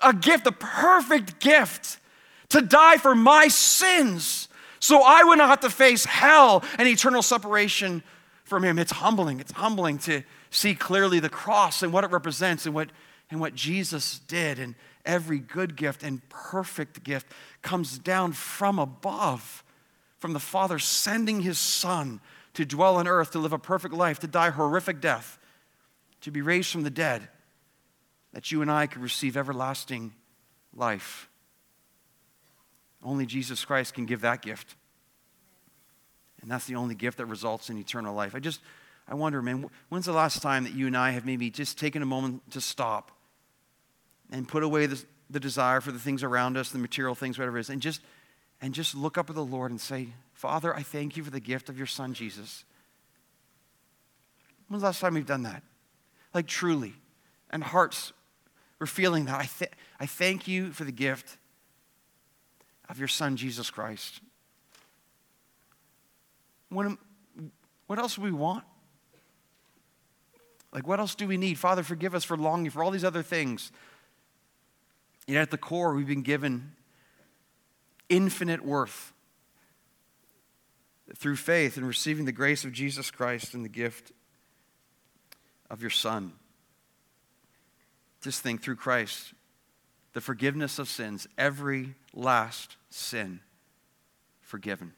a 0.00 0.12
gift, 0.12 0.46
a 0.46 0.52
perfect 0.52 1.40
gift 1.40 1.98
to 2.50 2.60
die 2.60 2.98
for 2.98 3.16
my 3.16 3.48
sins 3.48 4.45
so 4.80 5.02
I 5.04 5.24
would 5.24 5.38
not 5.38 5.48
have 5.48 5.60
to 5.60 5.70
face 5.70 6.04
hell 6.04 6.64
and 6.78 6.88
eternal 6.88 7.22
separation 7.22 8.02
from 8.44 8.62
Him. 8.62 8.78
It's 8.78 8.92
humbling. 8.92 9.40
It's 9.40 9.52
humbling 9.52 9.98
to 10.00 10.22
see 10.50 10.74
clearly 10.74 11.20
the 11.20 11.28
cross 11.28 11.82
and 11.82 11.92
what 11.92 12.04
it 12.04 12.10
represents 12.10 12.66
and 12.66 12.74
what, 12.74 12.90
and 13.30 13.40
what 13.40 13.54
Jesus 13.54 14.20
did. 14.20 14.58
And 14.58 14.74
every 15.04 15.38
good 15.38 15.76
gift 15.76 16.02
and 16.02 16.26
perfect 16.28 17.02
gift 17.02 17.26
comes 17.62 17.98
down 17.98 18.32
from 18.32 18.78
above, 18.78 19.64
from 20.18 20.32
the 20.32 20.40
Father 20.40 20.78
sending 20.78 21.40
His 21.40 21.58
Son 21.58 22.20
to 22.54 22.64
dwell 22.64 22.96
on 22.96 23.06
earth, 23.06 23.32
to 23.32 23.38
live 23.38 23.52
a 23.52 23.58
perfect 23.58 23.94
life, 23.94 24.18
to 24.20 24.26
die 24.26 24.50
horrific 24.50 25.00
death, 25.00 25.38
to 26.22 26.30
be 26.30 26.40
raised 26.40 26.70
from 26.70 26.84
the 26.84 26.90
dead, 26.90 27.28
that 28.32 28.50
you 28.50 28.62
and 28.62 28.70
I 28.70 28.86
could 28.86 29.02
receive 29.02 29.36
everlasting 29.36 30.14
life. 30.74 31.28
Only 33.06 33.24
Jesus 33.24 33.64
Christ 33.64 33.94
can 33.94 34.04
give 34.04 34.22
that 34.22 34.42
gift. 34.42 34.74
And 36.42 36.50
that's 36.50 36.66
the 36.66 36.74
only 36.74 36.96
gift 36.96 37.18
that 37.18 37.26
results 37.26 37.70
in 37.70 37.78
eternal 37.78 38.12
life. 38.12 38.34
I 38.34 38.40
just, 38.40 38.60
I 39.08 39.14
wonder, 39.14 39.40
man, 39.40 39.70
when's 39.88 40.06
the 40.06 40.12
last 40.12 40.42
time 40.42 40.64
that 40.64 40.74
you 40.74 40.88
and 40.88 40.96
I 40.96 41.12
have 41.12 41.24
maybe 41.24 41.48
just 41.48 41.78
taken 41.78 42.02
a 42.02 42.06
moment 42.06 42.50
to 42.50 42.60
stop 42.60 43.12
and 44.32 44.46
put 44.48 44.64
away 44.64 44.86
the, 44.86 45.00
the 45.30 45.38
desire 45.38 45.80
for 45.80 45.92
the 45.92 46.00
things 46.00 46.24
around 46.24 46.56
us, 46.56 46.70
the 46.70 46.78
material 46.78 47.14
things, 47.14 47.38
whatever 47.38 47.58
it 47.58 47.60
is, 47.60 47.70
and 47.70 47.80
just, 47.80 48.00
and 48.60 48.74
just 48.74 48.96
look 48.96 49.16
up 49.16 49.30
at 49.30 49.36
the 49.36 49.44
Lord 49.44 49.70
and 49.70 49.80
say, 49.80 50.08
Father, 50.34 50.74
I 50.74 50.82
thank 50.82 51.16
you 51.16 51.22
for 51.22 51.30
the 51.30 51.40
gift 51.40 51.68
of 51.68 51.78
your 51.78 51.86
Son, 51.86 52.12
Jesus. 52.12 52.64
When's 54.66 54.82
the 54.82 54.88
last 54.88 55.00
time 55.00 55.14
we've 55.14 55.24
done 55.24 55.44
that? 55.44 55.62
Like 56.34 56.48
truly. 56.48 56.94
And 57.50 57.62
hearts 57.62 58.12
were 58.80 58.86
feeling 58.86 59.26
that. 59.26 59.40
I, 59.40 59.48
th- 59.58 59.72
I 60.00 60.06
thank 60.06 60.48
you 60.48 60.72
for 60.72 60.82
the 60.82 60.92
gift 60.92 61.38
of 62.88 62.98
your 62.98 63.08
Son, 63.08 63.36
Jesus 63.36 63.70
Christ. 63.70 64.20
What, 66.68 66.98
what 67.86 67.98
else 67.98 68.16
do 68.16 68.22
we 68.22 68.32
want? 68.32 68.64
Like, 70.72 70.86
what 70.86 71.00
else 71.00 71.14
do 71.14 71.26
we 71.26 71.36
need? 71.36 71.58
Father, 71.58 71.82
forgive 71.82 72.14
us 72.14 72.24
for 72.24 72.36
longing 72.36 72.70
for 72.70 72.82
all 72.82 72.90
these 72.90 73.04
other 73.04 73.22
things. 73.22 73.72
Yet 75.26 75.42
at 75.42 75.50
the 75.50 75.58
core, 75.58 75.94
we've 75.94 76.06
been 76.06 76.22
given 76.22 76.72
infinite 78.08 78.64
worth 78.64 79.12
through 81.16 81.36
faith 81.36 81.76
in 81.76 81.84
receiving 81.84 82.24
the 82.24 82.32
grace 82.32 82.64
of 82.64 82.72
Jesus 82.72 83.10
Christ 83.10 83.54
and 83.54 83.64
the 83.64 83.68
gift 83.68 84.12
of 85.70 85.80
your 85.80 85.90
Son. 85.90 86.32
Just 88.22 88.42
think 88.42 88.62
through 88.62 88.76
Christ, 88.76 89.32
the 90.16 90.22
forgiveness 90.22 90.78
of 90.78 90.88
sins, 90.88 91.28
every 91.36 91.94
last 92.14 92.78
sin 92.88 93.38
forgiven. 94.40 94.94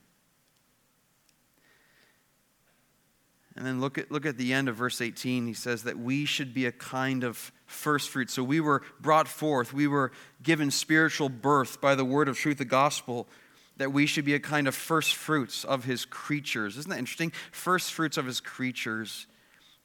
And 3.56 3.66
then 3.66 3.80
look 3.80 3.98
at, 3.98 4.12
look 4.12 4.24
at 4.24 4.38
the 4.38 4.52
end 4.52 4.68
of 4.68 4.76
verse 4.76 5.00
18. 5.00 5.48
He 5.48 5.54
says 5.54 5.82
that 5.82 5.98
we 5.98 6.24
should 6.24 6.54
be 6.54 6.66
a 6.66 6.70
kind 6.70 7.24
of 7.24 7.50
first 7.66 8.10
fruit. 8.10 8.30
So 8.30 8.44
we 8.44 8.60
were 8.60 8.82
brought 9.00 9.26
forth, 9.26 9.72
we 9.72 9.88
were 9.88 10.12
given 10.40 10.70
spiritual 10.70 11.28
birth 11.28 11.80
by 11.80 11.96
the 11.96 12.04
word 12.04 12.28
of 12.28 12.38
truth, 12.38 12.58
the 12.58 12.64
gospel, 12.64 13.26
that 13.76 13.92
we 13.92 14.06
should 14.06 14.24
be 14.24 14.34
a 14.34 14.38
kind 14.38 14.68
of 14.68 14.74
first 14.76 15.16
fruits 15.16 15.64
of 15.64 15.82
his 15.82 16.04
creatures. 16.04 16.76
Isn't 16.76 16.90
that 16.90 16.98
interesting? 17.00 17.32
First 17.50 17.92
fruits 17.92 18.18
of 18.18 18.26
his 18.26 18.38
creatures. 18.38 19.26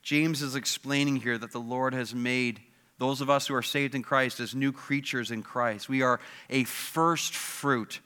James 0.04 0.44
is 0.44 0.54
explaining 0.56 1.16
here 1.16 1.40
that 1.40 1.54
the 1.54 1.60
Lord 1.60 1.96
has 1.96 2.14
made 2.14 2.62
those 3.00 3.22
of 3.22 3.30
us 3.30 3.48
who 3.48 3.56
are 3.56 3.64
saved 3.64 3.96
in 3.96 4.04
Christ 4.04 4.40
as 4.40 4.54
new 4.54 4.72
creatures 4.72 5.32
in 5.32 5.44
Christ. 5.44 5.90
We 5.90 6.02
are 6.02 6.20
a 6.50 6.64
first 6.64 7.36
fruit 7.36 8.00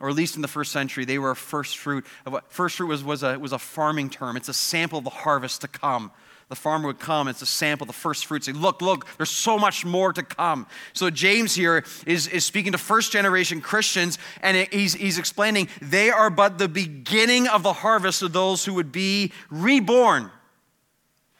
or 0.00 0.10
at 0.10 0.14
least 0.14 0.36
in 0.36 0.42
the 0.42 0.48
first 0.48 0.72
century, 0.72 1.04
they 1.04 1.18
were 1.18 1.30
a 1.30 1.36
first 1.36 1.78
fruit. 1.78 2.04
Of 2.26 2.32
what, 2.32 2.52
first 2.52 2.76
fruit 2.76 2.88
was, 2.88 3.02
was, 3.02 3.22
a, 3.22 3.38
was 3.38 3.52
a 3.52 3.58
farming 3.58 4.10
term. 4.10 4.36
It's 4.36 4.48
a 4.48 4.54
sample 4.54 4.98
of 4.98 5.04
the 5.04 5.10
harvest 5.10 5.62
to 5.62 5.68
come. 5.68 6.10
The 6.48 6.54
farmer 6.54 6.86
would 6.86 7.00
come, 7.00 7.26
it's 7.26 7.42
a 7.42 7.46
sample, 7.46 7.86
the 7.86 7.92
first 7.92 8.26
fruit. 8.26 8.44
Say, 8.44 8.52
look, 8.52 8.80
look, 8.80 9.06
there's 9.16 9.30
so 9.30 9.58
much 9.58 9.84
more 9.84 10.12
to 10.12 10.22
come. 10.22 10.68
So 10.92 11.10
James 11.10 11.56
here 11.56 11.84
is, 12.06 12.28
is 12.28 12.44
speaking 12.44 12.70
to 12.70 12.78
first 12.78 13.10
generation 13.10 13.60
Christians, 13.60 14.18
and 14.42 14.68
he's, 14.70 14.94
he's 14.94 15.18
explaining 15.18 15.68
they 15.82 16.10
are 16.10 16.30
but 16.30 16.58
the 16.58 16.68
beginning 16.68 17.48
of 17.48 17.64
the 17.64 17.72
harvest 17.72 18.22
of 18.22 18.32
those 18.32 18.64
who 18.64 18.74
would 18.74 18.92
be 18.92 19.32
reborn 19.50 20.30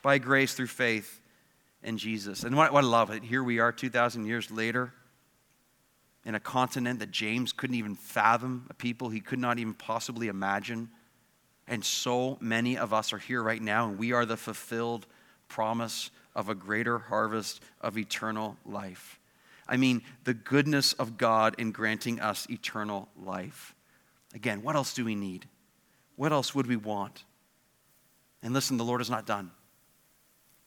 by 0.03 0.19
grace 0.19 0.55
through 0.55 0.67
faith 0.67 1.21
in 1.87 1.97
Jesus. 1.97 2.43
And 2.43 2.57
what, 2.57 2.73
what 2.73 2.85
I 2.85 2.87
love 2.87 3.11
it, 3.11 3.23
here 3.23 3.43
we 3.43 3.61
are 3.61 3.73
2,000 3.73 4.27
years 4.27 4.51
later 4.51 4.93
in 6.25 6.35
a 6.35 6.41
continent 6.41 6.99
that 6.99 7.13
James 7.13 7.53
couldn't 7.53 7.77
even 7.77 7.95
fathom, 7.95 8.67
a 8.69 8.75
people 8.75 9.09
he 9.09 9.21
could 9.21 9.39
not 9.39 9.61
even 9.61 9.73
possibly 9.73 10.27
imagine. 10.27 10.91
And 11.69 11.85
so 11.85 12.37
many 12.41 12.77
of 12.77 12.93
us 12.93 13.13
are 13.13 13.19
here 13.19 13.41
right 13.41 13.63
now, 13.63 13.89
and 13.89 13.99
we 13.99 14.13
are 14.13 14.27
the 14.27 14.37
fulfilled 14.37 15.07
promise 15.49 16.11
of 16.35 16.49
a 16.49 16.55
greater 16.57 16.99
harvest 16.99 17.63
of 17.81 17.97
eternal 17.97 18.57
life. 18.67 19.21
I 19.69 19.77
mean, 19.77 20.03
the 20.25 20.35
goodness 20.35 20.93
of 20.95 21.17
God 21.17 21.55
in 21.59 21.71
granting 21.71 22.21
us 22.21 22.49
eternal 22.51 23.09
life. 23.17 23.75
Again, 24.35 24.63
what 24.63 24.75
else 24.75 24.93
do 24.93 25.05
we 25.05 25.15
need? 25.15 25.47
What 26.17 26.33
else 26.33 26.53
would 26.53 26.67
we 26.67 26.77
want? 26.77 27.25
And 28.43 28.53
listen, 28.53 28.77
the 28.77 28.85
Lord 28.85 29.01
is 29.01 29.11
not 29.11 29.25
done. 29.25 29.53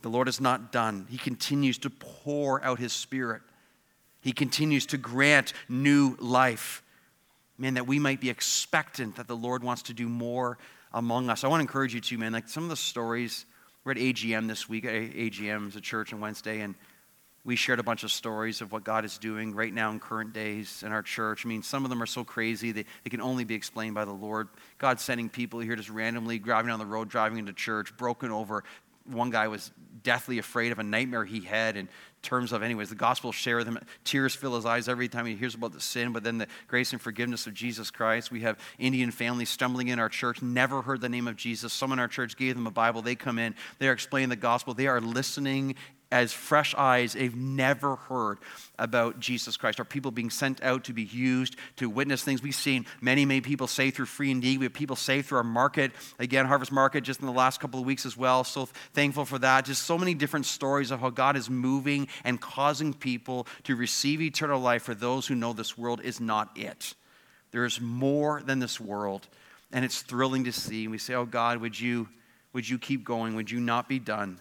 The 0.01 0.09
Lord 0.09 0.27
is 0.27 0.39
not 0.39 0.71
done. 0.71 1.07
He 1.09 1.17
continues 1.17 1.77
to 1.79 1.89
pour 1.89 2.63
out 2.63 2.79
His 2.79 2.93
Spirit 2.93 3.41
he 4.21 4.31
continues 4.31 4.85
to 4.87 4.97
grant 4.97 5.53
new 5.67 6.15
life. 6.19 6.83
Man, 7.57 7.75
that 7.75 7.87
we 7.87 7.99
might 7.99 8.21
be 8.21 8.29
expectant 8.29 9.17
that 9.17 9.27
the 9.27 9.35
Lord 9.35 9.63
wants 9.63 9.83
to 9.83 9.93
do 9.93 10.07
more 10.07 10.57
among 10.93 11.29
us. 11.29 11.43
I 11.43 11.47
want 11.47 11.59
to 11.59 11.63
encourage 11.63 11.93
you 11.93 12.01
to, 12.01 12.17
man, 12.17 12.33
like 12.33 12.47
some 12.47 12.63
of 12.63 12.69
the 12.69 12.75
stories. 12.75 13.45
We're 13.83 13.93
at 13.93 13.97
AGM 13.97 14.47
this 14.47 14.67
week. 14.67 14.85
AGM 14.85 15.69
is 15.69 15.75
a 15.75 15.81
church 15.81 16.13
on 16.13 16.19
Wednesday, 16.19 16.61
and 16.61 16.75
we 17.45 17.55
shared 17.55 17.79
a 17.79 17.83
bunch 17.83 18.03
of 18.03 18.11
stories 18.11 18.61
of 18.61 18.71
what 18.71 18.83
God 18.83 19.05
is 19.05 19.17
doing 19.17 19.53
right 19.53 19.73
now 19.73 19.91
in 19.91 19.99
current 19.99 20.33
days 20.33 20.83
in 20.85 20.91
our 20.91 21.01
church. 21.01 21.45
I 21.45 21.49
mean, 21.49 21.63
some 21.63 21.83
of 21.85 21.89
them 21.89 22.01
are 22.01 22.05
so 22.05 22.23
crazy 22.23 22.71
they, 22.71 22.85
they 23.03 23.09
can 23.09 23.21
only 23.21 23.45
be 23.45 23.55
explained 23.55 23.95
by 23.95 24.05
the 24.05 24.11
Lord. 24.11 24.49
God 24.77 24.99
sending 24.99 25.29
people 25.29 25.59
here 25.59 25.75
just 25.75 25.89
randomly 25.89 26.39
driving 26.39 26.69
down 26.69 26.79
the 26.79 26.85
road, 26.85 27.09
driving 27.09 27.39
into 27.39 27.53
church, 27.53 27.95
broken 27.97 28.31
over. 28.31 28.63
One 29.05 29.29
guy 29.29 29.47
was 29.47 29.71
deathly 30.03 30.37
afraid 30.37 30.71
of 30.71 30.79
a 30.79 30.83
nightmare 30.83 31.25
he 31.25 31.41
had, 31.41 31.77
in 31.77 31.89
terms 32.21 32.51
of, 32.51 32.61
anyways, 32.61 32.89
the 32.89 32.95
gospel 32.95 33.31
share 33.31 33.57
with 33.57 33.67
him. 33.67 33.79
Tears 34.03 34.35
fill 34.35 34.55
his 34.55 34.65
eyes 34.65 34.89
every 34.89 35.07
time 35.07 35.25
he 35.25 35.35
hears 35.35 35.55
about 35.55 35.71
the 35.71 35.79
sin, 35.79 36.11
but 36.11 36.23
then 36.23 36.37
the 36.37 36.47
grace 36.67 36.91
and 36.91 37.01
forgiveness 37.01 37.47
of 37.47 37.53
Jesus 37.53 37.91
Christ. 37.91 38.31
We 38.31 38.41
have 38.41 38.57
Indian 38.77 39.11
families 39.11 39.49
stumbling 39.49 39.87
in 39.87 39.99
our 39.99 40.09
church, 40.09 40.41
never 40.41 40.81
heard 40.81 41.01
the 41.01 41.09
name 41.09 41.27
of 41.27 41.35
Jesus. 41.35 41.71
Someone 41.71 41.99
in 41.99 42.01
our 42.01 42.07
church 42.07 42.35
gave 42.35 42.55
them 42.55 42.67
a 42.67 42.71
Bible. 42.71 43.01
They 43.01 43.15
come 43.15 43.39
in, 43.39 43.55
they 43.77 43.87
are 43.87 43.93
explaining 43.93 44.29
the 44.29 44.35
gospel. 44.35 44.73
They 44.73 44.87
are 44.87 45.01
listening 45.01 45.75
as 46.11 46.33
fresh 46.33 46.73
eyes 46.75 47.13
they've 47.13 47.35
never 47.35 47.95
heard 47.95 48.39
about 48.79 49.19
Jesus 49.19 49.57
Christ. 49.57 49.79
Are 49.79 49.85
people 49.85 50.11
being 50.11 50.29
sent 50.29 50.61
out 50.63 50.85
to 50.85 50.93
be 50.93 51.03
used 51.03 51.55
to 51.75 51.89
witness 51.89 52.23
things? 52.23 52.41
We've 52.41 52.55
seen 52.55 52.85
many, 52.99 53.25
many 53.25 53.41
people 53.41 53.67
saved 53.67 53.95
through 53.95 54.07
free 54.07 54.31
indeed. 54.31 54.59
We 54.59 54.65
have 54.65 54.73
people 54.73 54.95
saved 54.95 55.27
through 55.27 55.37
our 55.39 55.43
market. 55.43 55.91
Again, 56.17 56.45
Harvest 56.45 56.71
Market 56.71 57.03
just 57.03 57.19
in 57.19 57.27
the 57.27 57.31
last 57.31 57.59
couple 57.59 57.79
of 57.79 57.85
weeks 57.85 58.05
as 58.05 58.17
well. 58.17 58.43
So 58.43 58.65
thankful 58.93 59.25
for 59.25 59.37
that. 59.39 59.65
Just 59.65 59.83
so 59.83 59.97
many 59.97 60.13
different 60.13 60.45
stories 60.45 60.91
of 60.91 60.99
how 60.99 61.11
God 61.11 61.35
is 61.35 61.49
moving 61.49 62.07
and 62.23 62.41
causing 62.41 62.93
people 62.93 63.45
to 63.63 63.75
receive 63.75 64.21
eternal 64.21 64.59
life 64.59 64.83
for 64.83 64.95
those 64.95 65.27
who 65.27 65.35
know 65.35 65.53
this 65.53 65.77
world 65.77 66.01
is 66.03 66.19
not 66.19 66.49
it. 66.55 66.95
There 67.51 67.65
is 67.65 67.79
more 67.79 68.41
than 68.41 68.59
this 68.59 68.79
world. 68.79 69.27
And 69.71 69.85
it's 69.85 70.01
thrilling 70.01 70.45
to 70.45 70.51
see. 70.51 70.85
And 70.85 70.91
we 70.91 70.97
say, 70.97 71.13
Oh 71.13 71.25
God, 71.25 71.59
would 71.59 71.79
you, 71.79 72.09
would 72.53 72.67
you 72.67 72.79
keep 72.79 73.03
going? 73.03 73.35
Would 73.35 73.51
you 73.51 73.59
not 73.59 73.87
be 73.87 73.99
done? 73.99 74.39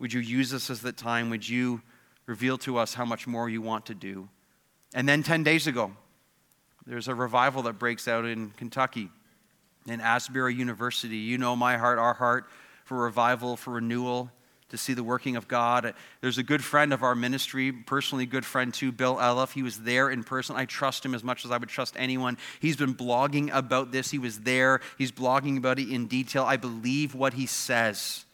Would 0.00 0.12
you 0.12 0.20
use 0.20 0.50
this 0.50 0.70
as 0.70 0.80
the 0.80 0.92
time? 0.92 1.30
Would 1.30 1.48
you 1.48 1.82
reveal 2.26 2.58
to 2.58 2.78
us 2.78 2.94
how 2.94 3.04
much 3.04 3.26
more 3.26 3.48
you 3.48 3.62
want 3.62 3.86
to 3.86 3.94
do? 3.94 4.28
And 4.94 5.08
then 5.08 5.22
10 5.22 5.44
days 5.44 5.66
ago, 5.66 5.92
there's 6.86 7.06
a 7.06 7.14
revival 7.14 7.62
that 7.62 7.74
breaks 7.74 8.08
out 8.08 8.24
in 8.24 8.50
Kentucky, 8.50 9.10
in 9.86 10.00
Asbury 10.00 10.54
University. 10.54 11.18
You 11.18 11.38
know 11.38 11.54
my 11.54 11.76
heart, 11.76 11.98
our 11.98 12.14
heart 12.14 12.46
for 12.84 12.96
revival, 12.96 13.56
for 13.56 13.74
renewal, 13.74 14.30
to 14.70 14.78
see 14.78 14.94
the 14.94 15.04
working 15.04 15.36
of 15.36 15.46
God. 15.48 15.94
There's 16.22 16.38
a 16.38 16.42
good 16.42 16.64
friend 16.64 16.92
of 16.92 17.02
our 17.02 17.14
ministry, 17.14 17.70
personally 17.70 18.24
good 18.24 18.44
friend 18.44 18.72
too, 18.72 18.92
Bill 18.92 19.16
Elliff. 19.16 19.52
He 19.52 19.62
was 19.62 19.80
there 19.80 20.10
in 20.10 20.24
person. 20.24 20.56
I 20.56 20.64
trust 20.64 21.04
him 21.04 21.14
as 21.14 21.22
much 21.22 21.44
as 21.44 21.50
I 21.50 21.58
would 21.58 21.68
trust 21.68 21.94
anyone. 21.98 22.38
He's 22.60 22.76
been 22.76 22.94
blogging 22.94 23.50
about 23.52 23.92
this. 23.92 24.10
He 24.10 24.18
was 24.18 24.40
there. 24.40 24.80
He's 24.96 25.12
blogging 25.12 25.58
about 25.58 25.78
it 25.78 25.92
in 25.92 26.06
detail. 26.06 26.44
I 26.44 26.56
believe 26.56 27.14
what 27.14 27.34
he 27.34 27.46
says. 27.46 28.24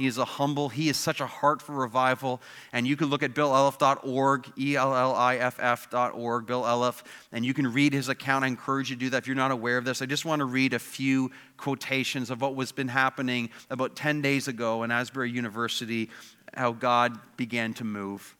He 0.00 0.06
is 0.06 0.16
a 0.16 0.24
humble, 0.24 0.70
he 0.70 0.88
is 0.88 0.96
such 0.96 1.20
a 1.20 1.26
heart 1.26 1.60
for 1.60 1.74
revival. 1.74 2.40
And 2.72 2.86
you 2.86 2.96
can 2.96 3.08
look 3.08 3.22
at 3.22 3.34
billelliff.org, 3.34 4.50
E 4.58 4.74
L 4.74 4.96
L 4.96 5.14
I 5.14 5.36
F 5.36 5.58
F.org, 5.60 6.46
Bill 6.46 6.62
Elliff, 6.62 7.02
and 7.32 7.44
you 7.44 7.52
can 7.52 7.70
read 7.70 7.92
his 7.92 8.08
account. 8.08 8.42
I 8.42 8.48
encourage 8.48 8.88
you 8.88 8.96
to 8.96 9.00
do 9.00 9.10
that 9.10 9.18
if 9.18 9.26
you're 9.26 9.36
not 9.36 9.50
aware 9.50 9.76
of 9.76 9.84
this. 9.84 10.00
I 10.00 10.06
just 10.06 10.24
want 10.24 10.40
to 10.40 10.46
read 10.46 10.72
a 10.72 10.78
few 10.78 11.30
quotations 11.58 12.30
of 12.30 12.40
what 12.40 12.54
was 12.54 12.72
been 12.72 12.88
happening 12.88 13.50
about 13.68 13.94
10 13.94 14.22
days 14.22 14.48
ago 14.48 14.84
in 14.84 14.90
Asbury 14.90 15.30
University, 15.30 16.08
how 16.54 16.72
God 16.72 17.18
began 17.36 17.74
to 17.74 17.84
move. 17.84 18.38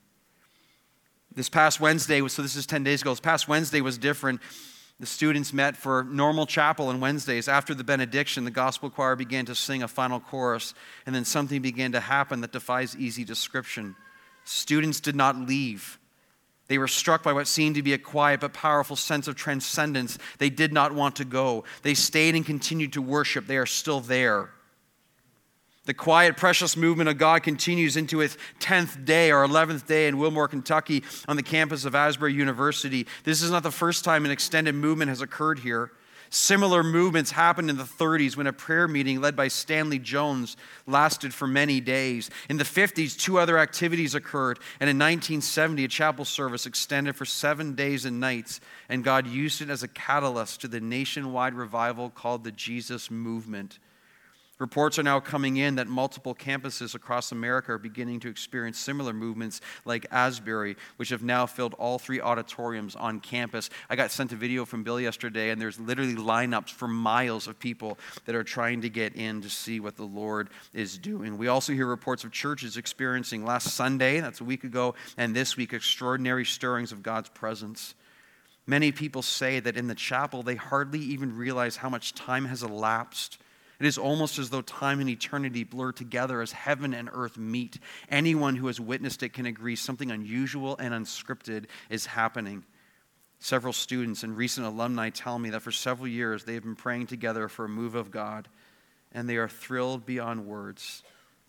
This 1.34 1.50
past 1.50 1.78
Wednesday 1.78 2.22
was, 2.22 2.32
so 2.32 2.40
this 2.40 2.56
is 2.56 2.64
10 2.64 2.84
days 2.84 3.02
ago, 3.02 3.10
this 3.10 3.20
past 3.20 3.48
Wednesday 3.48 3.82
was 3.82 3.98
different. 3.98 4.40
The 5.00 5.06
students 5.06 5.54
met 5.54 5.78
for 5.78 6.04
normal 6.04 6.44
chapel 6.44 6.88
on 6.88 7.00
Wednesdays. 7.00 7.48
After 7.48 7.74
the 7.74 7.82
benediction, 7.82 8.44
the 8.44 8.50
gospel 8.50 8.90
choir 8.90 9.16
began 9.16 9.46
to 9.46 9.54
sing 9.54 9.82
a 9.82 9.88
final 9.88 10.20
chorus, 10.20 10.74
and 11.06 11.14
then 11.14 11.24
something 11.24 11.62
began 11.62 11.92
to 11.92 12.00
happen 12.00 12.42
that 12.42 12.52
defies 12.52 12.94
easy 12.94 13.24
description. 13.24 13.96
Students 14.44 15.00
did 15.00 15.16
not 15.16 15.38
leave. 15.38 15.98
They 16.68 16.76
were 16.76 16.86
struck 16.86 17.22
by 17.22 17.32
what 17.32 17.48
seemed 17.48 17.76
to 17.76 17.82
be 17.82 17.94
a 17.94 17.98
quiet 17.98 18.40
but 18.40 18.52
powerful 18.52 18.94
sense 18.94 19.26
of 19.26 19.36
transcendence. 19.36 20.18
They 20.36 20.50
did 20.50 20.70
not 20.70 20.94
want 20.94 21.16
to 21.16 21.24
go. 21.24 21.64
They 21.80 21.94
stayed 21.94 22.34
and 22.34 22.44
continued 22.44 22.92
to 22.92 23.02
worship. 23.02 23.46
They 23.46 23.56
are 23.56 23.66
still 23.66 24.00
there. 24.00 24.50
The 25.90 25.94
quiet, 25.94 26.36
precious 26.36 26.76
movement 26.76 27.08
of 27.08 27.18
God 27.18 27.42
continues 27.42 27.96
into 27.96 28.20
its 28.20 28.38
10th 28.60 29.04
day 29.04 29.32
or 29.32 29.44
11th 29.44 29.88
day 29.88 30.06
in 30.06 30.18
Wilmore, 30.18 30.46
Kentucky, 30.46 31.02
on 31.26 31.34
the 31.34 31.42
campus 31.42 31.84
of 31.84 31.96
Asbury 31.96 32.32
University. 32.32 33.08
This 33.24 33.42
is 33.42 33.50
not 33.50 33.64
the 33.64 33.72
first 33.72 34.04
time 34.04 34.24
an 34.24 34.30
extended 34.30 34.76
movement 34.76 35.08
has 35.08 35.20
occurred 35.20 35.58
here. 35.58 35.90
Similar 36.28 36.84
movements 36.84 37.32
happened 37.32 37.70
in 37.70 37.76
the 37.76 37.82
30s 37.82 38.36
when 38.36 38.46
a 38.46 38.52
prayer 38.52 38.86
meeting 38.86 39.20
led 39.20 39.34
by 39.34 39.48
Stanley 39.48 39.98
Jones 39.98 40.56
lasted 40.86 41.34
for 41.34 41.48
many 41.48 41.80
days. 41.80 42.30
In 42.48 42.56
the 42.56 42.62
50s, 42.62 43.18
two 43.18 43.40
other 43.40 43.58
activities 43.58 44.14
occurred, 44.14 44.60
and 44.78 44.88
in 44.88 44.96
1970, 44.96 45.86
a 45.86 45.88
chapel 45.88 46.24
service 46.24 46.66
extended 46.66 47.16
for 47.16 47.24
seven 47.24 47.74
days 47.74 48.04
and 48.04 48.20
nights, 48.20 48.60
and 48.88 49.02
God 49.02 49.26
used 49.26 49.60
it 49.60 49.70
as 49.70 49.82
a 49.82 49.88
catalyst 49.88 50.60
to 50.60 50.68
the 50.68 50.80
nationwide 50.80 51.54
revival 51.54 52.10
called 52.10 52.44
the 52.44 52.52
Jesus 52.52 53.10
Movement. 53.10 53.80
Reports 54.60 54.98
are 54.98 55.02
now 55.02 55.20
coming 55.20 55.56
in 55.56 55.76
that 55.76 55.86
multiple 55.86 56.34
campuses 56.34 56.94
across 56.94 57.32
America 57.32 57.72
are 57.72 57.78
beginning 57.78 58.20
to 58.20 58.28
experience 58.28 58.78
similar 58.78 59.14
movements 59.14 59.62
like 59.86 60.04
Asbury, 60.10 60.76
which 60.98 61.08
have 61.08 61.22
now 61.22 61.46
filled 61.46 61.72
all 61.74 61.98
three 61.98 62.20
auditoriums 62.20 62.94
on 62.94 63.20
campus. 63.20 63.70
I 63.88 63.96
got 63.96 64.10
sent 64.10 64.32
a 64.32 64.36
video 64.36 64.66
from 64.66 64.82
Bill 64.82 65.00
yesterday, 65.00 65.48
and 65.48 65.58
there's 65.58 65.80
literally 65.80 66.14
lineups 66.14 66.68
for 66.68 66.86
miles 66.86 67.48
of 67.48 67.58
people 67.58 67.98
that 68.26 68.34
are 68.34 68.44
trying 68.44 68.82
to 68.82 68.90
get 68.90 69.16
in 69.16 69.40
to 69.40 69.48
see 69.48 69.80
what 69.80 69.96
the 69.96 70.04
Lord 70.04 70.50
is 70.74 70.98
doing. 70.98 71.38
We 71.38 71.48
also 71.48 71.72
hear 71.72 71.86
reports 71.86 72.24
of 72.24 72.30
churches 72.30 72.76
experiencing 72.76 73.46
last 73.46 73.68
Sunday, 73.68 74.20
that's 74.20 74.42
a 74.42 74.44
week 74.44 74.64
ago, 74.64 74.94
and 75.16 75.34
this 75.34 75.56
week, 75.56 75.72
extraordinary 75.72 76.44
stirrings 76.44 76.92
of 76.92 77.02
God's 77.02 77.30
presence. 77.30 77.94
Many 78.66 78.92
people 78.92 79.22
say 79.22 79.58
that 79.58 79.78
in 79.78 79.86
the 79.86 79.94
chapel, 79.94 80.42
they 80.42 80.56
hardly 80.56 81.00
even 81.00 81.34
realize 81.34 81.76
how 81.76 81.88
much 81.88 82.12
time 82.12 82.44
has 82.44 82.62
elapsed 82.62 83.38
it 83.80 83.86
is 83.86 83.96
almost 83.96 84.38
as 84.38 84.50
though 84.50 84.60
time 84.60 85.00
and 85.00 85.08
eternity 85.08 85.64
blur 85.64 85.92
together 85.92 86.42
as 86.42 86.52
heaven 86.52 86.92
and 86.92 87.08
earth 87.12 87.38
meet. 87.38 87.78
Anyone 88.10 88.56
who 88.56 88.66
has 88.66 88.78
witnessed 88.78 89.22
it 89.22 89.32
can 89.32 89.46
agree 89.46 89.74
something 89.74 90.10
unusual 90.10 90.76
and 90.78 90.92
unscripted 90.92 91.64
is 91.88 92.04
happening. 92.04 92.64
Several 93.38 93.72
students 93.72 94.22
and 94.22 94.36
recent 94.36 94.66
alumni 94.66 95.08
tell 95.08 95.38
me 95.38 95.48
that 95.50 95.62
for 95.62 95.72
several 95.72 96.06
years 96.06 96.44
they 96.44 96.54
have 96.54 96.62
been 96.62 96.76
praying 96.76 97.06
together 97.06 97.48
for 97.48 97.64
a 97.64 97.68
move 97.70 97.94
of 97.94 98.10
God, 98.10 98.48
and 99.12 99.26
they 99.26 99.36
are 99.36 99.48
thrilled 99.48 100.04
beyond 100.04 100.46
words 100.46 101.02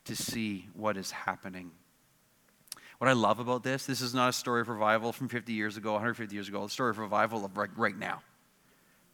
to 0.06 0.16
see 0.16 0.70
what 0.74 0.96
is 0.96 1.12
happening. 1.12 1.72
What 2.98 3.10
I 3.10 3.14
love 3.14 3.40
about 3.40 3.64
this, 3.64 3.86
this 3.86 4.00
is 4.00 4.14
not 4.14 4.30
a 4.30 4.34
story 4.34 4.62
of 4.62 4.70
revival 4.70 5.12
from 5.12 5.28
50 5.28 5.52
years 5.52 5.76
ago, 5.76 5.94
150 5.94 6.34
years 6.34 6.48
ago, 6.48 6.64
a 6.64 6.70
story 6.70 6.92
of 6.92 7.00
revival 7.00 7.44
of 7.44 7.58
right, 7.58 7.70
right 7.76 7.98
now. 7.98 8.22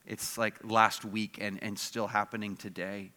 It's 0.07 0.37
like 0.37 0.55
last 0.63 1.03
week 1.03 1.37
and, 1.41 1.61
and 1.61 1.77
still 1.77 2.07
happening 2.07 2.55
today. 2.55 3.11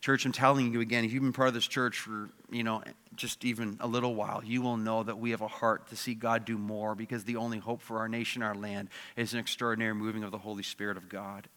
Church, 0.00 0.26
I'm 0.26 0.32
telling 0.32 0.70
you 0.70 0.82
again, 0.82 1.04
if 1.04 1.12
you've 1.14 1.22
been 1.22 1.32
part 1.32 1.48
of 1.48 1.54
this 1.54 1.66
church 1.66 1.98
for, 1.98 2.28
you 2.50 2.62
know, 2.62 2.82
just 3.16 3.42
even 3.42 3.78
a 3.80 3.86
little 3.86 4.14
while, 4.14 4.44
you 4.44 4.60
will 4.60 4.76
know 4.76 5.02
that 5.02 5.18
we 5.18 5.30
have 5.30 5.40
a 5.40 5.48
heart 5.48 5.88
to 5.88 5.96
see 5.96 6.14
God 6.14 6.44
do 6.44 6.58
more 6.58 6.94
because 6.94 7.24
the 7.24 7.36
only 7.36 7.56
hope 7.56 7.80
for 7.80 7.98
our 7.98 8.08
nation, 8.08 8.42
our 8.42 8.54
land, 8.54 8.90
is 9.16 9.32
an 9.32 9.40
extraordinary 9.40 9.94
moving 9.94 10.22
of 10.22 10.30
the 10.30 10.36
Holy 10.36 10.62
Spirit 10.62 10.98
of 10.98 11.08
God. 11.08 11.48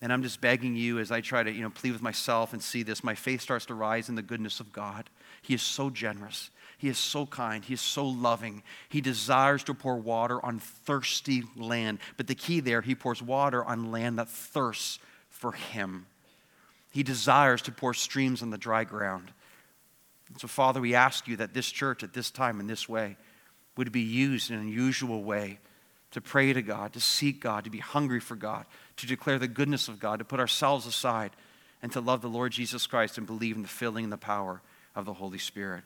And 0.00 0.12
I'm 0.12 0.24
just 0.24 0.40
begging 0.40 0.74
you 0.74 0.98
as 0.98 1.12
I 1.12 1.20
try 1.20 1.44
to, 1.44 1.52
you 1.52 1.62
know, 1.62 1.70
plead 1.70 1.92
with 1.92 2.02
myself 2.02 2.52
and 2.52 2.60
see 2.60 2.82
this, 2.82 3.04
my 3.04 3.14
faith 3.14 3.40
starts 3.40 3.66
to 3.66 3.74
rise 3.74 4.08
in 4.08 4.16
the 4.16 4.22
goodness 4.22 4.58
of 4.58 4.72
God. 4.72 5.08
He 5.42 5.54
is 5.54 5.62
so 5.62 5.88
generous. 5.88 6.50
He 6.78 6.88
is 6.88 6.96
so 6.96 7.26
kind. 7.26 7.64
He 7.64 7.74
is 7.74 7.80
so 7.80 8.06
loving. 8.06 8.62
He 8.88 9.00
desires 9.00 9.64
to 9.64 9.74
pour 9.74 9.96
water 9.96 10.44
on 10.44 10.60
thirsty 10.60 11.42
land. 11.56 11.98
But 12.16 12.28
the 12.28 12.36
key 12.36 12.60
there, 12.60 12.82
he 12.82 12.94
pours 12.94 13.20
water 13.20 13.64
on 13.64 13.90
land 13.90 14.18
that 14.18 14.28
thirsts 14.28 15.00
for 15.28 15.52
him. 15.52 16.06
He 16.92 17.02
desires 17.02 17.62
to 17.62 17.72
pour 17.72 17.94
streams 17.94 18.42
on 18.42 18.50
the 18.50 18.58
dry 18.58 18.84
ground. 18.84 19.32
And 20.28 20.40
so, 20.40 20.46
Father, 20.46 20.80
we 20.80 20.94
ask 20.94 21.26
you 21.26 21.36
that 21.36 21.52
this 21.52 21.68
church 21.68 22.04
at 22.04 22.12
this 22.12 22.30
time 22.30 22.60
in 22.60 22.68
this 22.68 22.88
way 22.88 23.16
would 23.76 23.90
be 23.90 24.00
used 24.00 24.50
in 24.50 24.56
an 24.56 24.62
unusual 24.62 25.24
way 25.24 25.58
to 26.12 26.20
pray 26.20 26.52
to 26.52 26.62
God, 26.62 26.92
to 26.92 27.00
seek 27.00 27.40
God, 27.40 27.64
to 27.64 27.70
be 27.70 27.78
hungry 27.78 28.20
for 28.20 28.36
God, 28.36 28.66
to 28.96 29.06
declare 29.06 29.38
the 29.38 29.48
goodness 29.48 29.88
of 29.88 29.98
God, 30.00 30.20
to 30.20 30.24
put 30.24 30.40
ourselves 30.40 30.86
aside, 30.86 31.32
and 31.82 31.92
to 31.92 32.00
love 32.00 32.22
the 32.22 32.28
Lord 32.28 32.52
Jesus 32.52 32.86
Christ 32.86 33.18
and 33.18 33.26
believe 33.26 33.56
in 33.56 33.62
the 33.62 33.68
filling 33.68 34.04
and 34.04 34.12
the 34.12 34.16
power 34.16 34.62
of 34.94 35.04
the 35.04 35.12
Holy 35.12 35.38
Spirit. 35.38 35.84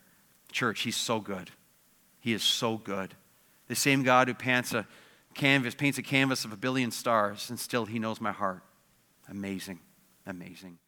Church, 0.52 0.82
He's 0.82 0.96
so 0.96 1.20
good. 1.20 1.50
He 2.20 2.32
is 2.32 2.42
so 2.42 2.76
good. 2.76 3.14
The 3.68 3.74
same 3.74 4.02
God 4.02 4.28
who 4.28 4.34
paints 4.34 4.72
a 4.74 4.86
canvas, 5.34 5.74
paints 5.74 5.98
a 5.98 6.02
canvas 6.02 6.44
of 6.44 6.52
a 6.52 6.56
billion 6.56 6.90
stars, 6.90 7.50
and 7.50 7.58
still 7.58 7.86
He 7.86 7.98
knows 7.98 8.20
my 8.20 8.32
heart. 8.32 8.62
Amazing, 9.28 9.80
amazing. 10.26 10.78